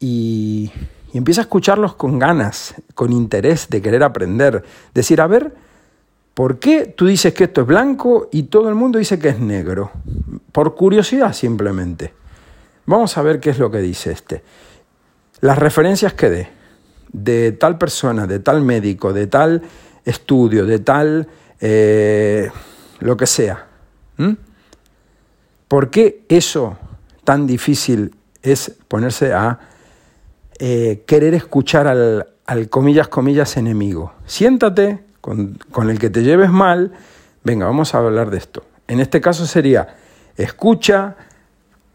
[0.00, 0.72] y,
[1.12, 4.64] y empieza a escucharlos con ganas, con interés de querer aprender.
[4.94, 5.54] Decir, a ver,
[6.34, 9.40] ¿Por qué tú dices que esto es blanco y todo el mundo dice que es
[9.40, 9.90] negro?
[10.52, 12.14] Por curiosidad simplemente.
[12.86, 14.42] Vamos a ver qué es lo que dice este.
[15.40, 16.48] Las referencias que dé
[17.12, 19.62] de tal persona, de tal médico, de tal
[20.04, 21.28] estudio, de tal
[21.60, 22.50] eh,
[23.00, 23.66] lo que sea.
[25.68, 26.76] ¿Por qué eso
[27.24, 29.60] tan difícil es ponerse a
[30.58, 34.12] eh, querer escuchar al, al comillas, comillas enemigo?
[34.26, 35.58] Siéntate, con,
[35.90, 36.92] el que te lleves mal,
[37.44, 38.64] venga, vamos a hablar de esto.
[38.88, 39.96] En este caso sería,
[40.36, 41.16] escucha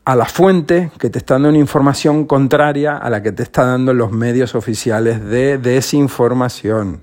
[0.05, 3.65] a la fuente que te está dando una información contraria a la que te está
[3.65, 7.01] dando los medios oficiales de desinformación.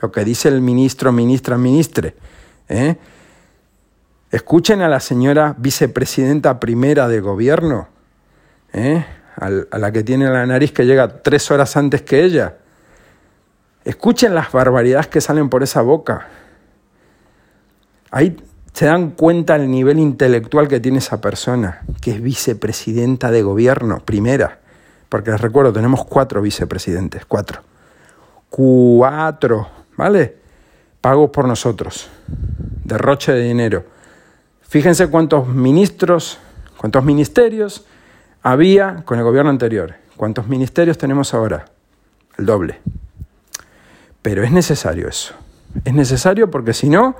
[0.00, 2.14] Lo que dice el ministro, ministra, ministre.
[2.68, 2.96] ¿eh?
[4.30, 7.88] Escuchen a la señora vicepresidenta primera del gobierno,
[8.74, 9.04] ¿eh?
[9.36, 12.58] a la que tiene la nariz que llega tres horas antes que ella.
[13.84, 16.28] Escuchen las barbaridades que salen por esa boca.
[18.10, 18.36] Ahí
[18.72, 24.00] se dan cuenta el nivel intelectual que tiene esa persona, que es vicepresidenta de gobierno,
[24.04, 24.58] primera.
[25.08, 27.60] Porque les recuerdo, tenemos cuatro vicepresidentes, cuatro.
[28.48, 30.36] Cuatro, ¿vale?
[31.00, 32.08] Pagos por nosotros.
[32.84, 33.84] Derroche de dinero.
[34.62, 36.38] Fíjense cuántos ministros,
[36.78, 37.84] cuántos ministerios
[38.42, 39.94] había con el gobierno anterior.
[40.16, 41.66] ¿Cuántos ministerios tenemos ahora?
[42.38, 42.80] El doble.
[44.24, 45.34] Pero es necesario eso.
[45.84, 47.14] Es necesario porque si no,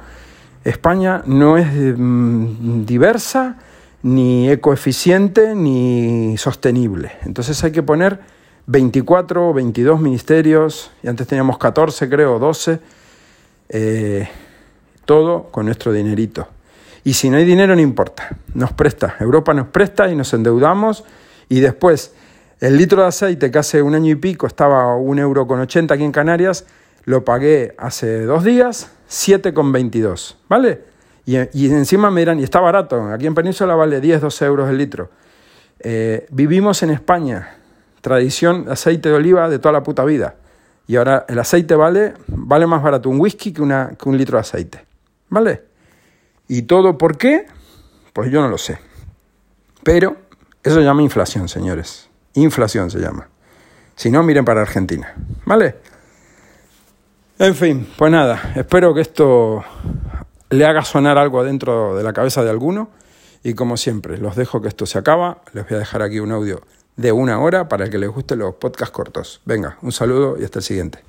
[0.64, 3.58] España no es mm, diversa,
[4.02, 7.12] ni ecoeficiente, ni sostenible.
[7.26, 8.20] Entonces hay que poner
[8.68, 12.80] 24 o 22 ministerios, y antes teníamos 14 creo, 12,
[13.68, 14.26] eh,
[15.04, 16.48] todo con nuestro dinerito.
[17.04, 21.04] Y si no hay dinero no importa, nos presta, Europa nos presta y nos endeudamos
[21.50, 22.14] y después
[22.60, 25.60] el litro de aceite que hace un año y pico estaba a un euro con
[25.60, 26.64] 80 aquí en Canarias,
[27.04, 30.84] lo pagué hace dos días, 7,22, ¿vale?
[31.26, 34.70] Y, y, encima me dirán, y está barato, aquí en Península vale 10, 12 euros
[34.70, 35.10] el litro.
[35.80, 37.58] Eh, vivimos en España,
[38.00, 40.36] tradición aceite de oliva de toda la puta vida.
[40.86, 44.36] Y ahora el aceite vale, vale más barato un whisky que, una, que un litro
[44.36, 44.84] de aceite.
[45.28, 45.62] ¿Vale?
[46.48, 47.46] ¿Y todo por qué?
[48.12, 48.78] Pues yo no lo sé.
[49.82, 50.16] Pero
[50.62, 52.08] eso se llama inflación, señores.
[52.34, 53.28] Inflación se llama.
[53.96, 55.14] Si no, miren para Argentina.
[55.44, 55.76] ¿Vale?
[57.38, 59.64] En fin, pues nada, espero que esto
[60.50, 62.90] le haga sonar algo adentro de la cabeza de alguno
[63.42, 65.42] Y como siempre, los dejo que esto se acaba.
[65.52, 66.62] Les voy a dejar aquí un audio
[66.96, 69.40] de una hora para que les gusten los podcasts cortos.
[69.44, 71.00] Venga, un saludo y hasta el siguiente.